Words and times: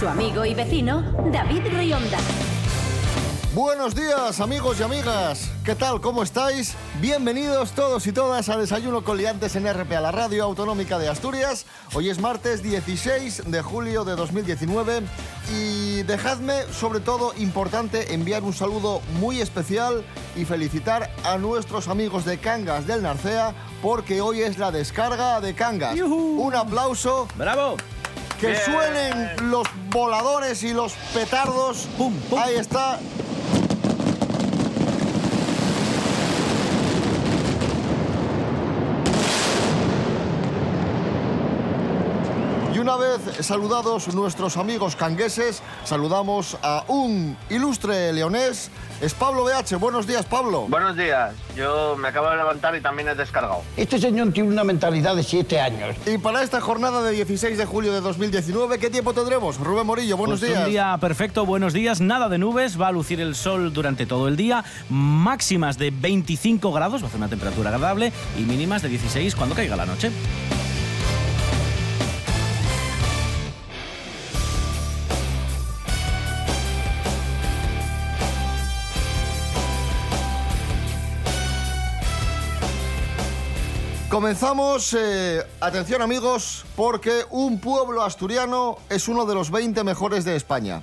Su 0.00 0.08
amigo 0.08 0.46
y 0.46 0.54
vecino, 0.54 1.02
David 1.30 1.60
Rionda. 1.76 2.16
Buenos 3.54 3.94
días 3.94 4.40
amigos 4.40 4.80
y 4.80 4.82
amigas, 4.82 5.50
¿qué 5.62 5.74
tal? 5.74 6.00
¿Cómo 6.00 6.22
estáis? 6.22 6.74
Bienvenidos 7.02 7.72
todos 7.72 8.06
y 8.06 8.12
todas 8.12 8.48
a 8.48 8.56
Desayuno 8.56 9.04
con 9.04 9.18
Liantes 9.18 9.56
en 9.56 9.70
RPA, 9.70 10.00
la 10.00 10.10
radio 10.10 10.44
autonómica 10.44 10.98
de 10.98 11.10
Asturias. 11.10 11.66
Hoy 11.92 12.08
es 12.08 12.18
martes 12.18 12.62
16 12.62 13.50
de 13.50 13.60
julio 13.60 14.06
de 14.06 14.16
2019 14.16 15.02
y 15.54 16.02
dejadme 16.04 16.62
sobre 16.72 17.00
todo 17.00 17.34
importante 17.36 18.14
enviar 18.14 18.42
un 18.42 18.54
saludo 18.54 19.02
muy 19.20 19.42
especial 19.42 20.02
y 20.34 20.46
felicitar 20.46 21.10
a 21.24 21.36
nuestros 21.36 21.88
amigos 21.88 22.24
de 22.24 22.38
Cangas 22.38 22.86
del 22.86 23.02
Narcea 23.02 23.52
porque 23.82 24.22
hoy 24.22 24.40
es 24.40 24.56
la 24.56 24.70
descarga 24.70 25.42
de 25.42 25.54
Cangas. 25.54 25.94
Un 26.00 26.54
aplauso. 26.54 27.28
¡Bravo! 27.36 27.76
Que 28.40 28.56
suenen 28.56 29.50
los 29.50 29.66
voladores 29.90 30.62
y 30.62 30.72
los 30.72 30.94
petardos. 31.12 31.88
Pum, 31.98 32.14
pum. 32.30 32.38
Ahí 32.38 32.54
está. 32.54 32.98
Una 42.80 42.96
vez 42.96 43.20
saludados 43.44 44.14
nuestros 44.14 44.56
amigos 44.56 44.96
cangueses, 44.96 45.62
saludamos 45.84 46.56
a 46.62 46.84
un 46.88 47.36
ilustre 47.50 48.12
leonés. 48.12 48.70
Es 49.02 49.12
Pablo 49.12 49.44
BH. 49.44 49.76
Buenos 49.76 50.06
días, 50.06 50.24
Pablo. 50.24 50.66
Buenos 50.68 50.96
días, 50.96 51.34
yo 51.54 51.96
me 51.98 52.08
acabo 52.08 52.30
de 52.30 52.36
levantar 52.36 52.74
y 52.74 52.80
también 52.80 53.08
he 53.08 53.14
descargado. 53.14 53.62
Este 53.76 53.98
señor 53.98 54.32
tiene 54.32 54.48
una 54.48 54.64
mentalidad 54.64 55.14
de 55.14 55.22
siete 55.22 55.60
años. 55.60 55.94
Y 56.06 56.16
para 56.18 56.42
esta 56.42 56.60
jornada 56.60 57.02
de 57.02 57.12
16 57.12 57.58
de 57.58 57.66
julio 57.66 57.92
de 57.92 58.00
2019, 58.00 58.78
¿qué 58.78 58.88
tiempo 58.88 59.12
tendremos? 59.12 59.58
Rubén 59.58 59.86
Morillo, 59.86 60.16
buenos 60.16 60.40
Pues 60.40 60.50
días. 60.50 60.64
Un 60.64 60.70
día 60.70 60.96
perfecto, 60.98 61.44
buenos 61.44 61.74
días. 61.74 62.00
Nada 62.00 62.28
de 62.30 62.38
nubes, 62.38 62.80
va 62.80 62.88
a 62.88 62.92
lucir 62.92 63.20
el 63.20 63.34
sol 63.34 63.72
durante 63.74 64.06
todo 64.06 64.26
el 64.26 64.36
día. 64.36 64.64
Máximas 64.88 65.76
de 65.76 65.90
25 65.90 66.72
grados, 66.72 67.02
va 67.02 67.06
a 67.06 67.08
hacer 67.08 67.18
una 67.18 67.28
temperatura 67.28 67.68
agradable. 67.70 68.12
Y 68.38 68.42
mínimas 68.42 68.80
de 68.80 68.88
16 68.88 69.34
cuando 69.34 69.54
caiga 69.54 69.76
la 69.76 69.86
noche. 69.86 70.10
Comenzamos, 84.10 84.92
eh, 84.98 85.40
atención 85.60 86.02
amigos, 86.02 86.64
porque 86.74 87.22
un 87.30 87.60
pueblo 87.60 88.02
asturiano 88.02 88.78
es 88.88 89.06
uno 89.06 89.24
de 89.24 89.36
los 89.36 89.52
20 89.52 89.84
mejores 89.84 90.24
de 90.24 90.34
España. 90.34 90.82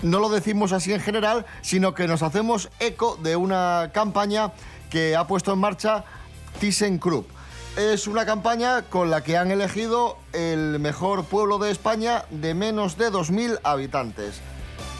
No 0.00 0.18
lo 0.18 0.30
decimos 0.30 0.72
así 0.72 0.94
en 0.94 1.02
general, 1.02 1.44
sino 1.60 1.92
que 1.92 2.08
nos 2.08 2.22
hacemos 2.22 2.70
eco 2.80 3.18
de 3.22 3.36
una 3.36 3.90
campaña 3.92 4.52
que 4.88 5.14
ha 5.14 5.26
puesto 5.26 5.52
en 5.52 5.58
marcha 5.58 6.04
ThyssenKrupp. 6.58 7.28
Es 7.76 8.06
una 8.06 8.24
campaña 8.24 8.80
con 8.80 9.10
la 9.10 9.22
que 9.22 9.36
han 9.36 9.50
elegido 9.50 10.16
el 10.32 10.78
mejor 10.80 11.26
pueblo 11.26 11.58
de 11.58 11.70
España 11.70 12.24
de 12.30 12.54
menos 12.54 12.96
de 12.96 13.12
2.000 13.12 13.60
habitantes. 13.62 14.40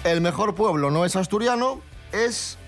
El 0.05 0.21
mejor 0.21 0.55
pueblo 0.55 0.91
no 0.91 1.07
es 1.07 1.17
asturiano, 1.17 1.81
es 2.13 2.59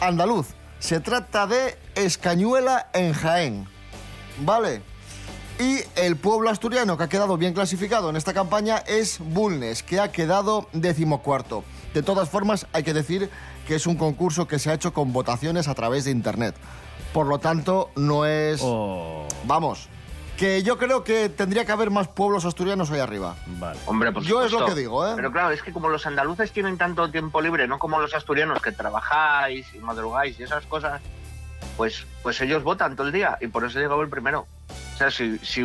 andaluz. 0.00 0.46
Se 0.78 1.00
trata 1.00 1.48
de 1.48 1.76
Escañuela 1.96 2.90
en 2.92 3.12
Jaén. 3.12 3.75
Vale. 4.38 4.82
Y 5.58 5.78
el 5.94 6.16
pueblo 6.16 6.50
asturiano 6.50 6.98
que 6.98 7.04
ha 7.04 7.08
quedado 7.08 7.38
bien 7.38 7.54
clasificado 7.54 8.10
en 8.10 8.16
esta 8.16 8.34
campaña 8.34 8.78
es 8.86 9.18
Bulnes, 9.20 9.82
que 9.82 10.00
ha 10.00 10.12
quedado 10.12 10.68
decimocuarto. 10.72 11.64
De 11.94 12.02
todas 12.02 12.28
formas, 12.28 12.66
hay 12.74 12.82
que 12.82 12.92
decir 12.92 13.30
que 13.66 13.74
es 13.76 13.86
un 13.86 13.96
concurso 13.96 14.46
que 14.46 14.58
se 14.58 14.70
ha 14.70 14.74
hecho 14.74 14.92
con 14.92 15.14
votaciones 15.14 15.66
a 15.66 15.74
través 15.74 16.04
de 16.04 16.10
Internet. 16.10 16.54
Por 17.14 17.26
lo 17.26 17.38
tanto, 17.38 17.90
no 17.96 18.26
es... 18.26 18.60
Oh, 18.62 19.26
Vamos, 19.44 19.88
que 20.36 20.62
yo 20.62 20.76
creo 20.76 21.02
que 21.02 21.30
tendría 21.30 21.64
que 21.64 21.72
haber 21.72 21.90
más 21.90 22.08
pueblos 22.08 22.44
asturianos 22.44 22.90
ahí 22.90 23.00
arriba. 23.00 23.36
vale. 23.46 23.78
Hombre, 23.86 24.12
por 24.12 24.22
Yo 24.22 24.44
es 24.44 24.52
lo 24.52 24.58
supuesto. 24.58 24.74
que 24.74 24.80
digo, 24.82 25.06
¿eh? 25.08 25.12
Pero 25.16 25.32
claro, 25.32 25.52
es 25.52 25.62
que 25.62 25.72
como 25.72 25.88
los 25.88 26.04
andaluces 26.04 26.52
tienen 26.52 26.76
tanto 26.76 27.10
tiempo 27.10 27.40
libre, 27.40 27.66
no 27.66 27.78
como 27.78 27.98
los 27.98 28.12
asturianos 28.12 28.60
que 28.60 28.72
trabajáis 28.72 29.66
y 29.74 29.78
madrugáis 29.78 30.38
y 30.38 30.42
esas 30.42 30.66
cosas, 30.66 31.00
pues, 31.76 32.06
pues 32.22 32.40
ellos 32.40 32.62
votan 32.62 32.96
todo 32.96 33.06
el 33.06 33.12
día 33.12 33.38
y 33.40 33.46
por 33.48 33.64
eso 33.64 33.78
he 33.78 33.82
llegado 33.82 34.02
el 34.02 34.08
primero. 34.08 34.46
O 34.94 34.98
sea, 34.98 35.10
si, 35.10 35.38
si 35.38 35.62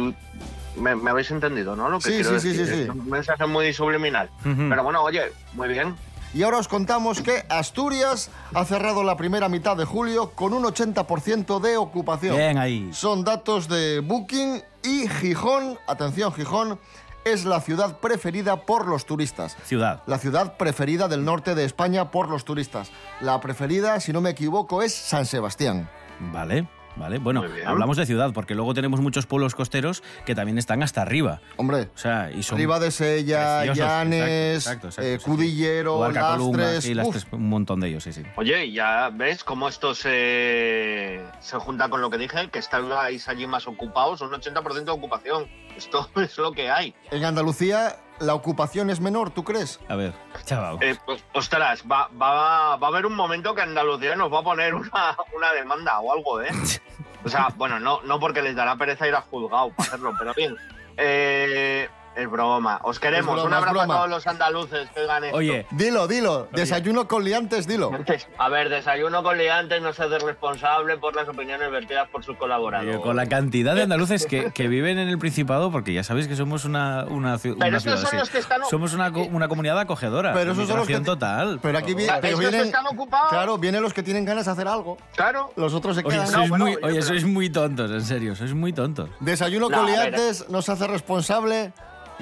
me, 0.76 0.96
me 0.96 1.10
habéis 1.12 1.32
entendido, 1.32 1.76
¿no? 1.76 1.90
Lo 1.90 2.00
que 2.00 2.10
Sí, 2.10 2.16
quiero 2.16 2.40
sí, 2.40 2.52
sí, 2.52 2.58
decir. 2.58 2.68
sí, 2.68 2.74
sí. 2.76 2.82
Es 2.84 2.90
un 2.90 3.10
mensaje 3.10 3.46
muy 3.48 3.74
subliminal. 3.74 4.30
Pero 4.44 4.84
bueno, 4.84 5.02
oye, 5.04 5.32
muy 5.54 5.68
bien. 5.70 5.96
Y 6.34 6.44
ahora 6.44 6.60
os 6.60 6.70
contamos 6.70 7.22
que 7.22 7.44
Asturias 7.50 8.30
ha 8.54 8.64
cerrado 8.64 9.04
la 9.04 9.18
primera 9.18 9.50
mitad 9.50 9.76
de 9.76 9.84
julio 9.84 10.32
con 10.32 10.54
un 10.54 10.64
80% 10.64 11.60
de 11.60 11.76
ocupación. 11.76 12.38
Bien 12.38 12.58
ahí. 12.58 12.90
Son 12.94 13.26
datos 13.26 13.68
de 13.68 14.00
Booking 14.00 14.62
y 14.84 15.10
Gijón, 15.10 15.78
atención 15.88 16.32
Gijón, 16.34 16.80
es 17.26 17.46
la 17.46 17.62
ciudad 17.62 18.00
preferida 18.00 18.66
por 18.66 18.88
los 18.88 19.06
turistas. 19.06 19.58
Ciudad. 19.64 20.04
La 20.06 20.18
ciudad 20.18 20.58
preferida 20.58 21.08
del 21.08 21.24
norte 21.24 21.56
de 21.56 21.66
España 21.66 22.12
por 22.12 22.30
los 22.30 22.46
turistas. 22.46 22.92
La 23.20 23.40
preferida, 23.40 24.00
si 24.00 24.14
no 24.14 24.22
me 24.22 24.32
equivoco, 24.32 24.82
es 24.82 24.94
San 24.94 25.26
Sebastián. 25.26 25.90
Vale. 26.20 26.68
Vale, 26.96 27.20
bueno, 27.20 27.44
hablamos 27.66 27.98
de 27.98 28.06
ciudad 28.06 28.32
porque 28.34 28.56
luego 28.56 28.74
tenemos 28.74 29.00
muchos 29.02 29.26
pueblos 29.26 29.56
costeros 29.56 30.04
que 30.26 30.36
también 30.36 30.58
están 30.58 30.84
hasta 30.84 31.02
arriba. 31.02 31.42
Hombre, 31.58 31.90
O 31.96 31.98
sea, 31.98 32.32
y 32.32 32.44
son 32.44 32.58
Riva 32.58 32.80
de 32.80 32.92
Sella. 32.92 33.66
Llanes, 33.74 34.66
Exacto, 34.66 34.88
exacto, 34.88 35.08
eh, 35.08 35.14
exacto. 35.16 35.36
Cudillero, 35.36 35.98
Colunga, 35.98 36.38
Lastres... 36.38 36.84
sí, 36.84 36.92
uf, 36.92 36.98
Lastres, 36.98 37.28
un 37.32 37.50
montón 37.50 37.80
de 37.80 37.90
ellos, 37.90 38.04
sí, 38.04 38.14
sí. 38.14 38.24
Oye, 38.36 38.66
y 38.66 38.74
ya 38.74 39.10
ves 39.14 39.44
cómo 39.44 39.68
esto 39.68 39.96
se, 39.96 41.22
se 41.40 41.58
junta 41.58 41.90
con 41.90 42.02
lo 42.02 42.10
que 42.10 42.18
dije, 42.18 42.50
que 42.50 42.60
estáis 42.60 43.28
allí 43.28 43.48
más 43.48 43.68
ocupados, 43.68 44.22
un 44.22 44.32
80% 44.32 44.84
de 44.84 44.92
ocupación. 44.92 45.48
Esto 45.76 46.10
es 46.16 46.38
lo 46.38 46.52
que 46.52 46.70
hay. 46.70 46.94
En 47.12 47.24
Andalucía 47.24 47.96
la 48.22 48.34
ocupación 48.36 48.90
es 48.90 49.00
menor, 49.00 49.32
¿tú 49.32 49.44
crees? 49.44 49.80
A 49.90 49.96
ver, 49.96 50.14
chaval. 50.46 50.78
Eh, 50.82 50.96
pues, 51.06 51.24
ostras, 51.34 51.84
va, 51.92 52.10
va, 52.10 52.78
va 52.78 52.88
a 52.88 52.90
haber 52.90 53.06
un 53.06 53.16
momento 53.16 53.54
que 53.54 53.62
Andalucía 53.62 54.16
nos 54.16 54.32
va 54.32 54.40
a 54.40 54.44
poner 54.44 54.74
una, 54.76 55.18
una 55.36 55.54
demanda 55.54 56.00
o 56.00 56.14
algo, 56.14 56.42
¿eh? 56.42 56.50
O 57.24 57.30
sea, 57.30 57.50
bueno, 57.56 57.80
no, 57.80 58.02
no 58.02 58.20
porque 58.20 58.42
les 58.42 58.56
dará 58.56 58.76
pereza 58.78 59.08
ir 59.08 59.14
a 59.14 59.22
juzgado 59.22 59.70
para 59.70 59.90
hacerlo, 59.90 60.14
pero 60.18 60.34
bien. 60.34 60.56
Eh, 60.98 61.88
es 62.16 62.30
broma. 62.30 62.80
Os 62.84 63.00
queremos. 63.00 63.36
Broma, 63.36 63.48
un 63.48 63.54
abrazo 63.54 63.82
a 63.82 63.88
todos 63.88 64.10
los 64.10 64.28
andaluces 64.28 64.90
que 64.90 65.00
oigan 65.02 65.24
esto. 65.24 65.38
Oye, 65.38 65.66
Dilo, 65.72 66.08
dilo. 66.08 66.48
Desayuno 66.52 67.08
con 67.08 67.24
liantes, 67.24 67.68
dilo. 67.68 67.92
A 68.38 68.50
ver, 68.50 68.70
desayuno 68.70 69.24
con 69.24 69.38
liantes 69.38 69.82
no 69.82 69.94
se 69.94 70.04
hace 70.04 70.20
responsable 70.20 70.98
por 70.98 71.16
las 71.16 71.28
opiniones 71.30 71.72
vertidas 71.72 72.10
por 72.10 72.24
sus 72.24 72.36
colaboradores. 72.38 72.96
Oye, 72.96 73.04
con 73.04 73.16
la 73.16 73.28
cantidad 73.28 73.76
de 73.76 73.84
andaluces 73.84 74.26
que, 74.26 74.52
que 74.52 74.68
viven 74.68 74.98
en 75.00 75.08
el 75.08 75.18
Principado, 75.20 75.72
porque 75.72 75.94
ya 75.94 76.04
sabéis 76.04 76.28
que 76.28 76.36
somos 76.36 76.66
una, 76.66 77.06
una, 77.06 77.36
ci- 77.36 77.56
Pero 77.58 77.68
una 77.70 77.78
estos 77.78 78.00
son 78.00 78.08
así. 78.08 78.18
los 78.18 78.30
que 78.30 78.38
están- 78.40 78.66
Somos 78.70 78.94
una, 78.94 79.10
una 79.10 79.48
comunidad 79.48 79.80
acogedora. 79.80 80.34
Pero 80.34 80.52
esos 80.52 80.68
son 80.68 80.78
los 80.80 80.88
que- 80.88 81.00
total. 81.00 81.60
Pero 81.62 81.78
aquí 81.78 81.94
vi- 81.94 82.08
pero 82.22 82.38
vienen, 82.38 82.62
están 82.62 82.86
ocupados. 82.88 83.30
claro, 83.30 83.58
vienen 83.58 83.82
los 83.82 83.94
que 83.94 84.04
tienen 84.04 84.26
ganas 84.26 84.46
de 84.46 84.52
hacer 84.52 84.68
algo. 84.68 84.98
Claro. 85.16 85.52
Los 85.56 85.74
otros 85.74 85.96
se 85.96 86.02
Oye, 86.06 86.12
quedan. 86.18 86.28
sois, 86.28 86.50
bueno, 86.50 86.66
muy, 86.66 86.74
yo 86.74 86.88
oye 86.88 87.02
sois 87.02 87.24
muy 87.26 87.50
tontos, 87.50 87.90
en 87.90 88.02
serio, 88.04 88.36
sois 88.36 88.54
muy 88.54 88.74
tontos. 88.74 89.10
Desayuno 89.20 89.70
No, 89.70 89.78
con 89.78 89.86
liantes 89.88 90.50
nos 90.50 90.68
hace 90.70 90.88
responsable 90.88 91.72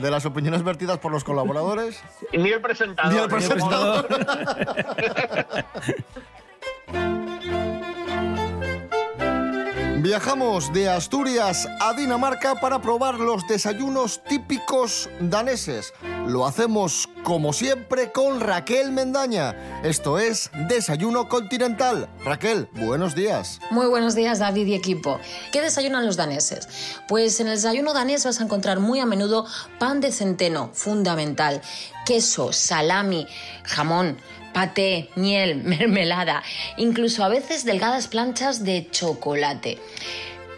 de 0.02 0.12
las 0.12 0.26
opiniones 0.26 0.64
vertidas 0.64 1.00
por 1.00 1.12
los 1.12 1.24
colaboradores. 1.24 2.02
Ni 2.34 2.50
el 2.50 2.62
presentador. 2.62 3.14
Ni 3.14 3.20
el 3.20 3.22
ni 3.22 3.24
el 3.24 3.30
presentador. 3.30 4.08
Viajamos 10.02 10.72
de 10.72 10.90
Asturias 10.90 11.68
a 11.82 11.94
Dinamarca 11.94 12.56
para 12.56 12.82
probar 12.82 13.20
los 13.20 13.46
desayunos 13.48 14.24
típicos 14.24 15.10
daneses. 15.20 15.94
Lo 16.30 16.46
hacemos 16.46 17.10
como 17.24 17.54
siempre 17.54 18.12
con 18.12 18.40
Raquel 18.40 18.92
Mendaña. 18.92 19.82
Esto 19.84 20.20
es 20.20 20.52
Desayuno 20.68 21.28
Continental. 21.28 22.08
Raquel, 22.24 22.70
buenos 22.74 23.16
días. 23.16 23.60
Muy 23.72 23.88
buenos 23.88 24.14
días, 24.14 24.38
David 24.38 24.68
y 24.68 24.76
equipo. 24.76 25.20
¿Qué 25.52 25.62
desayunan 25.62 26.06
los 26.06 26.18
daneses? 26.18 26.68
Pues 27.08 27.40
en 27.40 27.48
el 27.48 27.56
desayuno 27.56 27.94
danés 27.94 28.26
vas 28.26 28.40
a 28.40 28.44
encontrar 28.44 28.80
muy 28.80 29.00
a 29.00 29.08
menudo 29.08 29.48
pan 29.80 30.02
de 30.02 30.12
centeno, 30.12 30.70
fundamental, 30.74 31.62
queso, 32.06 32.54
salami, 32.54 33.28
jamón, 33.64 34.18
paté, 34.54 35.10
miel, 35.16 35.56
mermelada, 35.64 36.44
incluso 36.78 37.24
a 37.24 37.30
veces 37.30 37.66
delgadas 37.66 38.08
planchas 38.08 38.64
de 38.64 38.88
chocolate. 38.92 39.80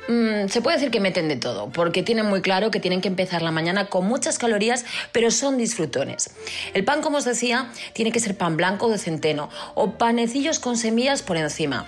Mm, 0.08 0.48
se 0.48 0.62
puede 0.62 0.78
decir 0.78 0.92
que 0.92 1.00
meten 1.00 1.28
de 1.28 1.36
todo, 1.36 1.70
porque 1.70 2.04
tienen 2.04 2.26
muy 2.26 2.42
claro 2.42 2.72
que 2.72 2.80
tienen 2.80 3.02
que 3.02 3.08
empezar 3.08 3.42
la 3.42 3.52
mañana 3.52 3.88
con 3.88 4.06
muchas 4.06 4.40
calorías, 4.40 4.86
pero 5.12 5.30
son 5.32 5.58
disfrutones. 5.58 6.32
El 6.74 6.84
pan, 6.84 7.02
como 7.02 7.18
os 7.18 7.26
decía, 7.26 7.72
tiene 7.94 8.12
que 8.12 8.20
ser 8.20 8.36
pan 8.36 8.58
blanco 8.58 8.90
de 8.90 8.98
centeno 8.98 9.50
o 9.76 9.92
panecillos 9.98 10.60
con 10.60 10.78
semillas 10.78 11.22
por 11.22 11.38
encima. 11.38 11.86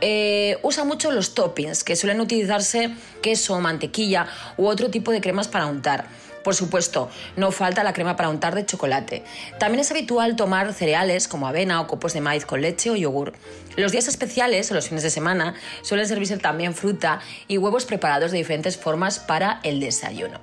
Eh, 0.00 0.58
usa 0.62 0.84
mucho 0.84 1.10
los 1.10 1.34
toppings, 1.34 1.84
que 1.84 1.96
suelen 1.96 2.20
utilizarse 2.20 2.90
queso, 3.22 3.58
mantequilla 3.60 4.26
u 4.56 4.66
otro 4.66 4.90
tipo 4.90 5.10
de 5.10 5.20
cremas 5.20 5.48
para 5.48 5.66
untar. 5.66 6.06
Por 6.44 6.54
supuesto, 6.54 7.08
no 7.36 7.52
falta 7.52 7.82
la 7.82 7.94
crema 7.94 8.16
para 8.16 8.28
untar 8.28 8.54
de 8.54 8.66
chocolate. 8.66 9.24
También 9.58 9.80
es 9.80 9.90
habitual 9.90 10.36
tomar 10.36 10.74
cereales 10.74 11.26
como 11.26 11.48
avena 11.48 11.80
o 11.80 11.86
copos 11.86 12.12
de 12.12 12.20
maíz 12.20 12.44
con 12.44 12.60
leche 12.60 12.90
o 12.90 12.96
yogur. 12.96 13.32
Los 13.76 13.92
días 13.92 14.06
especiales 14.06 14.70
o 14.70 14.74
los 14.74 14.88
fines 14.88 15.02
de 15.02 15.10
semana 15.10 15.54
suelen 15.82 16.06
servirse 16.06 16.36
también 16.36 16.74
fruta 16.74 17.20
y 17.48 17.58
huevos 17.58 17.86
preparados 17.86 18.30
de 18.30 18.38
diferentes 18.38 18.76
formas 18.76 19.18
para 19.18 19.60
el 19.64 19.80
desayuno. 19.80 20.38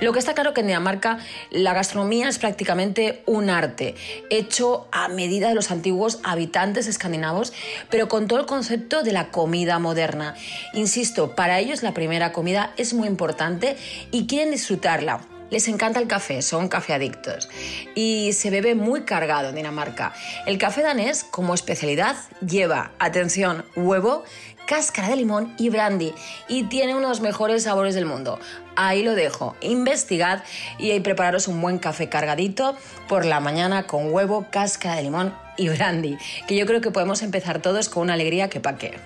Lo 0.00 0.14
que 0.14 0.18
está 0.18 0.32
claro 0.32 0.54
que 0.54 0.62
en 0.62 0.68
Dinamarca 0.68 1.18
la 1.50 1.74
gastronomía 1.74 2.30
es 2.30 2.38
prácticamente 2.38 3.22
un 3.26 3.50
arte, 3.50 3.94
hecho 4.30 4.88
a 4.92 5.08
medida 5.08 5.50
de 5.50 5.54
los 5.54 5.70
antiguos 5.70 6.20
habitantes 6.22 6.86
escandinavos, 6.86 7.52
pero 7.90 8.08
con 8.08 8.26
todo 8.26 8.40
el 8.40 8.46
concepto 8.46 9.02
de 9.02 9.12
la 9.12 9.30
comida 9.30 9.78
moderna. 9.78 10.34
Insisto, 10.72 11.34
para 11.34 11.58
ellos 11.58 11.82
la 11.82 11.92
primera 11.92 12.32
comida 12.32 12.72
es 12.78 12.94
muy 12.94 13.08
importante 13.08 13.76
y 14.10 14.26
quieren 14.26 14.52
disfrutarla. 14.52 15.20
Les 15.50 15.66
encanta 15.68 16.00
el 16.00 16.06
café, 16.06 16.42
son 16.42 16.68
cafeadictos 16.68 17.48
y 17.94 18.32
se 18.32 18.50
bebe 18.50 18.74
muy 18.74 19.02
cargado 19.02 19.48
en 19.48 19.56
Dinamarca. 19.56 20.14
El 20.46 20.58
café 20.58 20.82
danés 20.82 21.24
como 21.24 21.54
especialidad 21.54 22.16
lleva, 22.40 22.92
atención, 22.98 23.64
huevo, 23.74 24.24
cáscara 24.70 25.08
de 25.08 25.16
limón 25.16 25.52
y 25.58 25.68
brandy 25.68 26.14
y 26.46 26.62
tiene 26.62 26.94
uno 26.94 27.08
de 27.08 27.08
los 27.08 27.20
mejores 27.20 27.64
sabores 27.64 27.96
del 27.96 28.06
mundo. 28.06 28.38
Ahí 28.76 29.02
lo 29.02 29.16
dejo. 29.16 29.56
Investigad 29.60 30.44
y 30.78 30.98
prepararos 31.00 31.48
un 31.48 31.60
buen 31.60 31.80
café 31.80 32.08
cargadito 32.08 32.76
por 33.08 33.24
la 33.24 33.40
mañana 33.40 33.88
con 33.88 34.14
huevo, 34.14 34.46
cáscara 34.52 34.94
de 34.94 35.02
limón 35.02 35.34
y 35.56 35.68
brandy, 35.68 36.16
que 36.46 36.56
yo 36.56 36.64
creo 36.66 36.80
que 36.80 36.90
podemos 36.90 37.22
empezar 37.22 37.60
todos 37.60 37.88
con 37.88 38.04
una 38.04 38.14
alegría 38.14 38.48
que 38.48 38.60
pa' 38.60 38.76
qué. 38.76 38.98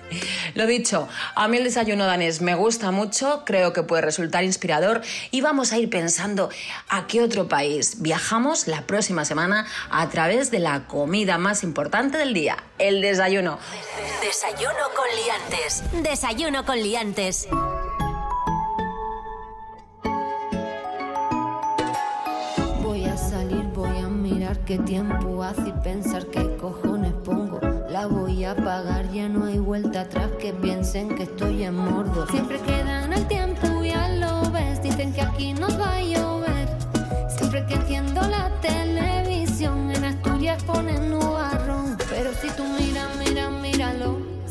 Lo 0.53 0.65
dicho, 0.65 1.09
a 1.35 1.47
mí 1.49 1.57
el 1.57 1.65
desayuno 1.65 2.05
danés 2.05 2.41
me 2.41 2.55
gusta 2.55 2.91
mucho, 2.91 3.43
creo 3.45 3.73
que 3.73 3.83
puede 3.83 4.01
resultar 4.03 4.45
inspirador 4.45 5.01
y 5.31 5.41
vamos 5.41 5.73
a 5.73 5.77
ir 5.77 5.89
pensando 5.89 6.49
a 6.87 7.07
qué 7.07 7.21
otro 7.21 7.49
país 7.49 8.01
viajamos 8.01 8.67
la 8.67 8.83
próxima 8.83 9.25
semana 9.25 9.65
a 9.89 10.07
través 10.09 10.49
de 10.49 10.59
la 10.59 10.87
comida 10.87 11.37
más 11.37 11.63
importante 11.63 12.17
del 12.17 12.33
día, 12.33 12.63
el 12.77 13.01
desayuno. 13.01 13.59
Desayuno 14.25 14.89
con 14.95 15.05
liantes. 15.23 15.83
Desayuno 16.01 16.65
con 16.65 16.81
liantes. 16.81 17.47
Voy 22.81 23.05
a 23.05 23.15
salir, 23.15 23.65
voy 23.75 23.95
a 23.99 24.09
mirar 24.09 24.57
qué 24.65 24.79
tiempo 24.79 25.43
hace 25.43 25.69
y 25.69 25.71
pensar 25.83 26.25
qué 26.31 26.57
cojones 26.57 27.13
pongo. 27.23 27.59
La 27.87 28.07
voy 28.07 28.43
a 28.45 28.55
pagar, 28.55 29.11
ya 29.11 29.29
no 29.29 29.45
hay 29.45 29.59
vuelta 29.59 30.01
atrás 30.01 30.31
que 30.39 30.53
piensen 30.53 31.15
que 31.15 31.23
estoy 31.23 31.63
en 31.63 31.75
mordo. 31.75 32.25
Siempre 32.25 32.59
quedan 32.61 33.13
el 33.13 33.27
tiempo, 33.27 33.83
ya 33.83 34.09
lo 34.09 34.49
ves. 34.49 34.81
Dicen 34.81 35.13
que 35.13 35.21
aquí 35.21 35.53
nos 35.53 35.79
va 35.79 35.97
a 35.97 36.01
llover. 36.01 36.67
Siempre 37.29 37.63
que 37.67 37.75
enciendo 37.75 38.21
la 38.21 38.49
televisión, 38.59 39.91
en 39.91 40.03
Asturias 40.03 40.63
ponen 40.63 41.11
nubarrón. 41.11 41.95
Pero 42.09 42.33
si 42.33 42.49
tú 42.57 42.63
miras. 42.63 43.24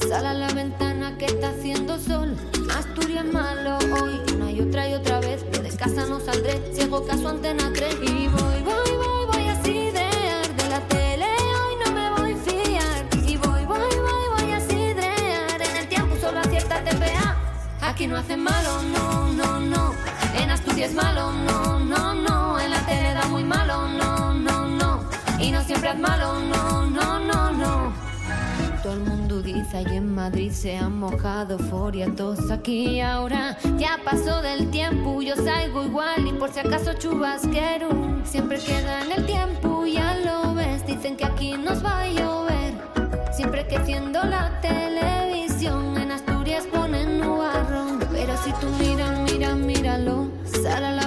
Sal 0.09 0.27
a 0.27 0.35
la 0.35 0.49
ventana 0.49 1.17
que 1.17 1.25
está 1.25 1.49
haciendo 1.49 1.99
sol. 1.99 2.37
Asturias 2.77 3.25
malo 3.25 3.79
hoy, 4.01 4.21
una 4.35 4.51
y 4.51 4.61
otra 4.61 4.89
y 4.89 4.95
otra 4.95 5.19
vez. 5.21 5.43
Que 5.45 5.61
de 5.61 5.71
casa 5.75 6.05
no 6.07 6.21
saldré, 6.21 6.63
si 6.75 6.83
hago 6.83 7.07
caso 7.07 7.29
antena 7.29 7.71
3. 7.73 7.97
Y 8.03 8.29
voy, 8.29 8.63
voy, 8.63 8.97
voy, 8.97 9.27
voy 9.33 9.49
a 9.49 9.63
sidrear. 9.63 10.47
De 10.57 10.69
la 10.69 10.81
tele 10.89 11.27
hoy 11.27 11.75
no 11.85 11.93
me 11.93 12.11
voy 12.11 12.33
a 12.33 12.37
fiar. 12.37 13.07
Y 13.27 13.37
voy, 13.39 13.65
voy, 13.65 13.97
voy, 13.97 14.43
voy 14.43 14.53
a 14.53 14.61
sidrear. 14.61 15.63
En 15.63 15.77
el 15.77 15.89
tiempo 15.89 16.17
solo 16.21 16.41
acierta 16.41 16.85
TPA. 16.85 17.37
Aquí 17.81 18.07
no 18.07 18.17
hacen 18.17 18.43
malo, 18.43 18.83
no, 18.83 19.33
no, 19.33 19.61
no. 19.61 19.95
En 20.39 20.51
Asturias 20.51 20.93
malo, 20.93 21.33
no, 21.33 21.79
no, 21.79 22.15
no. 22.15 22.61
En 22.61 22.71
la 22.71 22.85
tele 22.87 23.15
da 23.15 23.27
muy 23.27 23.43
malo, 23.43 23.89
no, 23.89 24.35
no, 24.35 24.67
no. 24.67 25.09
Y 25.39 25.51
no 25.51 25.63
siempre 25.65 25.91
es 25.91 25.99
malo, 25.99 26.41
no, 26.41 26.87
no, 26.91 27.19
no. 27.21 27.44
Todo 28.85 28.93
el 28.93 29.01
mundo 29.01 29.41
dice 29.41 29.79
ahí 29.79 29.97
en 29.97 30.15
Madrid 30.15 30.53
se 30.53 30.77
han 30.77 30.99
mojado 30.99 31.59
foria 31.59 32.15
todos 32.15 32.51
aquí 32.51 33.01
ahora. 33.01 33.57
Ya 33.79 33.99
pasó 34.05 34.43
del 34.43 34.71
tiempo 34.71 35.23
yo 35.23 35.35
salgo 35.37 35.87
igual 35.87 36.27
y 36.27 36.35
por 36.35 36.53
si 36.53 36.61
acaso 36.61 36.93
chubasquero. 36.93 37.89
Siempre 38.27 38.59
queda 38.59 39.01
en 39.07 39.13
el 39.13 39.25
tiempo 39.25 39.87
ya 39.87 40.15
lo 40.17 40.53
ves. 40.53 40.87
Dicen 40.87 41.17
que 41.17 41.25
aquí 41.25 41.57
nos 41.57 41.83
va 41.83 42.03
a 42.03 42.09
llover. 42.09 42.75
Siempre 43.35 43.67
que 43.67 43.79
la 43.79 44.61
televisión 44.61 45.97
en 45.97 46.11
Asturias 46.11 46.67
ponen 46.71 47.21
nubarrón. 47.21 48.01
Pero 48.13 48.37
si 48.37 48.53
tú 48.53 48.67
miras 48.79 49.19
mira 49.33 49.55
míralo 49.55 50.29
sal 50.45 50.85
a 50.85 50.93
la 50.93 51.04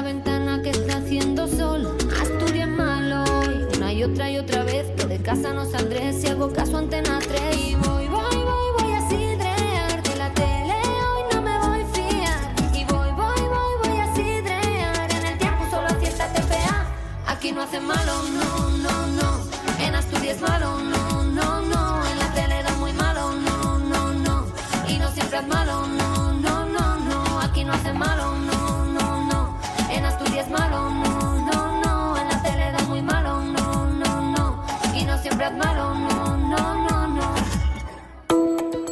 casa 5.27 5.51
no 5.51 5.65
saldré 5.65 6.13
si 6.13 6.25
hago 6.27 6.53
caso 6.53 6.77
antena 6.77 7.19
3 7.19 7.57
y 7.57 7.75
voy 7.75 8.07
voy 8.07 8.37
voy 8.49 8.67
voy 8.79 8.93
a 8.93 9.09
sidrear 9.09 10.01
de 10.01 10.15
la 10.15 10.33
tele 10.33 10.79
hoy 11.11 11.23
no 11.33 11.41
me 11.41 11.59
voy 11.59 11.81
a 11.81 11.87
fiar. 11.87 12.55
Y 12.73 12.85
voy 12.85 13.11
voy 13.11 13.41
voy 13.55 13.73
voy 13.83 13.97
a 13.99 14.15
sidrear 14.15 15.11
en 15.11 15.25
el 15.25 15.37
tiempo 15.37 15.65
solo 15.69 15.87
acierta 15.87 16.31
TPA 16.31 16.85
aquí 17.27 17.51
no 17.51 17.61
hacen 17.61 17.85
malo 17.85 18.06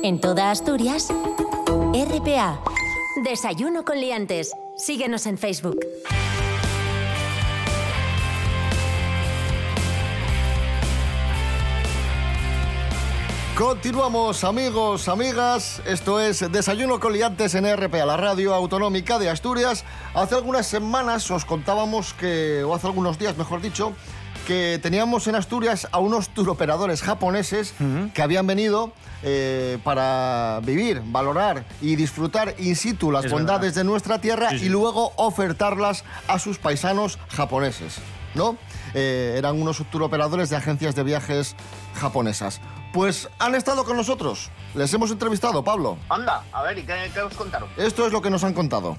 En 0.05 0.19
toda 0.19 0.51
Asturias, 0.51 1.07
RPA. 1.67 2.61
Desayuno 3.23 3.83
con 3.83 3.99
liantes. 3.99 4.51
Síguenos 4.77 5.25
en 5.25 5.39
Facebook. 5.39 5.79
Continuamos, 13.57 14.43
amigos, 14.43 15.07
amigas. 15.07 15.81
Esto 15.87 16.19
es 16.19 16.51
Desayuno 16.51 16.99
con 16.99 17.13
Liantes 17.13 17.55
en 17.55 17.65
RPA, 17.65 18.05
la 18.05 18.15
radio 18.15 18.53
autonómica 18.53 19.17
de 19.17 19.31
Asturias. 19.31 19.85
Hace 20.13 20.35
algunas 20.35 20.67
semanas 20.67 21.31
os 21.31 21.45
contábamos 21.45 22.13
que, 22.13 22.63
o 22.63 22.75
hace 22.75 22.85
algunos 22.85 23.17
días, 23.17 23.35
mejor 23.37 23.59
dicho, 23.59 23.93
que 24.45 24.79
teníamos 24.81 25.27
en 25.27 25.35
Asturias 25.35 25.87
a 25.91 25.99
unos 25.99 26.29
turoperadores 26.29 27.01
japoneses 27.01 27.73
que 28.13 28.21
habían 28.21 28.47
venido 28.47 28.91
eh, 29.23 29.77
para 29.83 30.59
vivir, 30.63 31.01
valorar 31.05 31.65
y 31.81 31.95
disfrutar 31.95 32.53
in 32.59 32.75
situ 32.75 33.11
las 33.11 33.25
Es 33.25 33.31
bondades 33.31 33.61
verdad. 33.73 33.75
de 33.81 33.83
nuestra 33.83 34.19
tierra 34.21 34.49
Sí, 34.51 34.59
sí. 34.59 34.65
y 34.65 34.69
luego 34.69 35.11
ofertarlas 35.15 36.03
a 36.27 36.37
sus 36.39 36.57
paisanos 36.59 37.17
japoneses, 37.29 37.95
¿no? 38.35 38.57
Eh, 38.93 39.35
eran 39.37 39.59
unos 39.61 39.83
turoperadores 39.91 40.49
de 40.49 40.55
agencias 40.55 40.95
de 40.95 41.03
viajes 41.03 41.55
japonesas. 41.95 42.61
Pues 42.93 43.27
han 43.39 43.55
estado 43.55 43.83
con 43.83 43.97
nosotros. 43.97 44.49
Les 44.73 44.93
hemos 44.93 45.11
entrevistado, 45.11 45.63
Pablo. 45.63 45.97
Anda, 46.07 46.43
a 46.53 46.61
ver, 46.63 46.77
¿y 46.77 46.83
qué, 46.83 47.09
qué 47.13 47.21
os 47.21 47.33
contaron? 47.33 47.67
Esto 47.77 48.05
es 48.07 48.13
lo 48.13 48.21
que 48.21 48.29
nos 48.29 48.43
han 48.45 48.53
contado. 48.53 48.97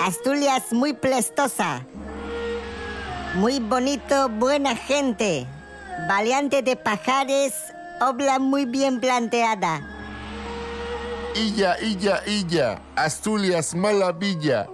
Asturias 0.00 0.64
muy 0.72 0.92
plestosa. 0.92 1.86
Muy 3.34 3.58
bonito, 3.58 4.28
buena 4.28 4.76
gente. 4.76 5.44
Valiente 6.08 6.62
de 6.62 6.76
pajares, 6.76 7.52
obra 8.00 8.38
muy 8.38 8.64
bien 8.64 9.00
planteada. 9.00 9.80
Illa, 11.34 11.76
illa, 11.80 12.22
illa. 12.26 12.80
Asturias, 12.94 13.74
maravilla. 13.74 14.68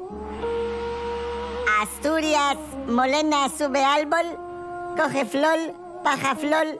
Asturias, 1.80 2.58
Molena 2.86 3.48
sube 3.48 3.82
árbol, 3.82 4.36
coge 4.94 5.24
flor, 5.24 5.74
baja 6.04 6.36
flor, 6.36 6.78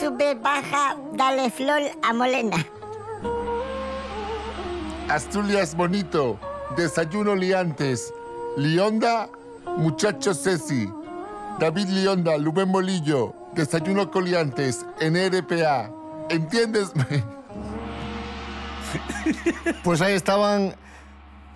sube, 0.00 0.34
baja, 0.34 0.96
dale 1.12 1.48
flor 1.50 1.82
a 2.02 2.12
Molena. 2.12 2.56
Asturias 5.08 5.76
bonito, 5.76 6.40
desayuno 6.76 7.36
liantes. 7.36 8.12
Lionda, 8.56 9.28
muchacho 9.76 10.34
Ceci. 10.34 10.99
David 11.60 11.88
Lionda, 11.88 12.38
Lubén 12.38 12.70
Molillo, 12.70 13.34
desayuno 13.52 14.10
coliantes 14.10 14.86
en 14.98 15.14
RPA. 15.14 15.90
¿Entiendes? 16.30 16.90
Pues 19.84 20.00
ahí 20.00 20.14
estaban 20.14 20.74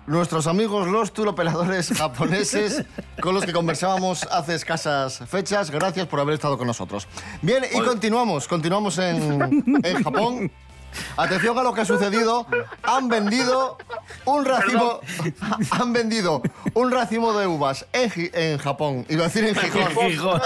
nuestros 0.07 0.47
amigos 0.47 0.87
los 0.87 1.11
turoperadores 1.11 1.89
japoneses 1.89 2.85
con 3.19 3.35
los 3.35 3.45
que 3.45 3.51
conversábamos 3.51 4.23
hace 4.31 4.55
escasas 4.55 5.19
fechas. 5.27 5.69
Gracias 5.69 6.07
por 6.07 6.21
haber 6.21 6.35
estado 6.35 6.57
con 6.57 6.67
nosotros. 6.67 7.09
Bien, 7.41 7.65
y 7.69 7.81
continuamos, 7.81 8.47
continuamos 8.47 8.99
en, 8.99 9.81
en 9.83 10.03
Japón. 10.03 10.49
Atención 11.17 11.57
a 11.57 11.63
lo 11.63 11.73
que 11.73 11.81
ha 11.81 11.85
sucedido. 11.85 12.47
Han 12.83 13.09
vendido 13.09 13.77
un 14.25 14.45
racimo. 14.45 14.99
Han 15.71 15.93
vendido 15.93 16.41
un 16.73 16.91
racimo 16.91 17.33
de 17.33 17.47
uvas 17.47 17.85
en, 17.93 18.57
Japón. 18.57 19.05
Iba 19.09 19.25
a 19.25 19.27
decir 19.27 19.45
en 19.45 19.55
Gijón. 19.55 20.09
Gijón. 20.09 20.41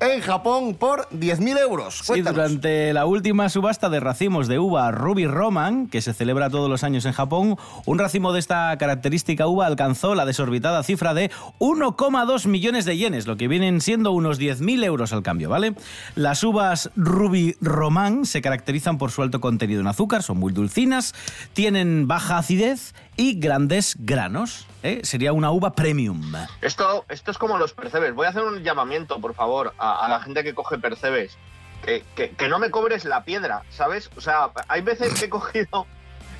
en 0.00 0.20
Japón 0.20 0.74
por 0.74 1.08
10.000 1.10 1.58
euros. 1.58 1.98
Sí, 1.98 2.06
Cuéntanos. 2.06 2.36
durante 2.36 2.92
la 2.92 3.06
última 3.06 3.48
subasta 3.48 3.88
de 3.88 4.00
racimos 4.00 4.48
de 4.48 4.58
uva 4.58 4.90
Ruby 4.90 5.26
Roman, 5.26 5.88
que 5.88 6.00
se 6.00 6.12
celebra 6.12 6.50
todos 6.50 6.68
los 6.68 6.84
años 6.84 7.04
en 7.06 7.12
Japón, 7.12 7.56
un 7.86 7.98
racimo 7.98 8.32
de 8.32 8.40
esta 8.40 8.76
característica 8.78 9.46
uva 9.46 9.66
alcanzó 9.66 10.14
la 10.14 10.24
desorbitada 10.24 10.82
cifra 10.82 11.14
de 11.14 11.30
1,2 11.58 12.46
millones 12.46 12.84
de 12.84 12.96
yenes, 12.96 13.26
lo 13.26 13.36
que 13.36 13.48
vienen 13.48 13.80
siendo 13.80 14.12
unos 14.12 14.40
10.000 14.40 14.84
euros 14.84 15.12
al 15.12 15.22
cambio, 15.22 15.48
¿vale? 15.48 15.74
Las 16.14 16.42
uvas 16.44 16.90
Ruby 16.96 17.56
Roman 17.60 18.24
se 18.24 18.42
caracterizan 18.42 18.98
por 18.98 19.10
su 19.10 19.22
alto 19.22 19.40
contenido 19.40 19.80
en 19.80 19.86
azúcar, 19.86 20.22
son 20.22 20.38
muy 20.38 20.52
dulcinas, 20.52 21.14
tienen 21.54 22.06
baja 22.06 22.38
acidez 22.38 22.67
y 23.16 23.38
grandes 23.40 23.96
granos. 23.98 24.66
¿eh? 24.82 25.00
Sería 25.04 25.32
una 25.32 25.50
uva 25.50 25.72
premium. 25.72 26.34
Esto, 26.60 27.04
esto 27.08 27.30
es 27.30 27.38
como 27.38 27.58
los 27.58 27.72
percebes. 27.72 28.14
Voy 28.14 28.26
a 28.26 28.30
hacer 28.30 28.42
un 28.42 28.62
llamamiento, 28.62 29.20
por 29.20 29.34
favor, 29.34 29.74
a, 29.78 30.06
la 30.08 30.20
gente 30.20 30.44
que 30.44 30.54
coge 30.54 30.78
percebes. 30.78 31.36
Que, 31.84 32.04
que- 32.16 32.30
no 32.48 32.58
me 32.58 32.70
cobres 32.70 33.04
la 33.04 33.24
piedra, 33.24 33.62
¿sabes? 33.70 34.10
O 34.16 34.20
sea, 34.20 34.50
hay 34.68 34.82
veces 34.82 35.14
que 35.18 35.26
he 35.26 35.28
cogido. 35.28 35.86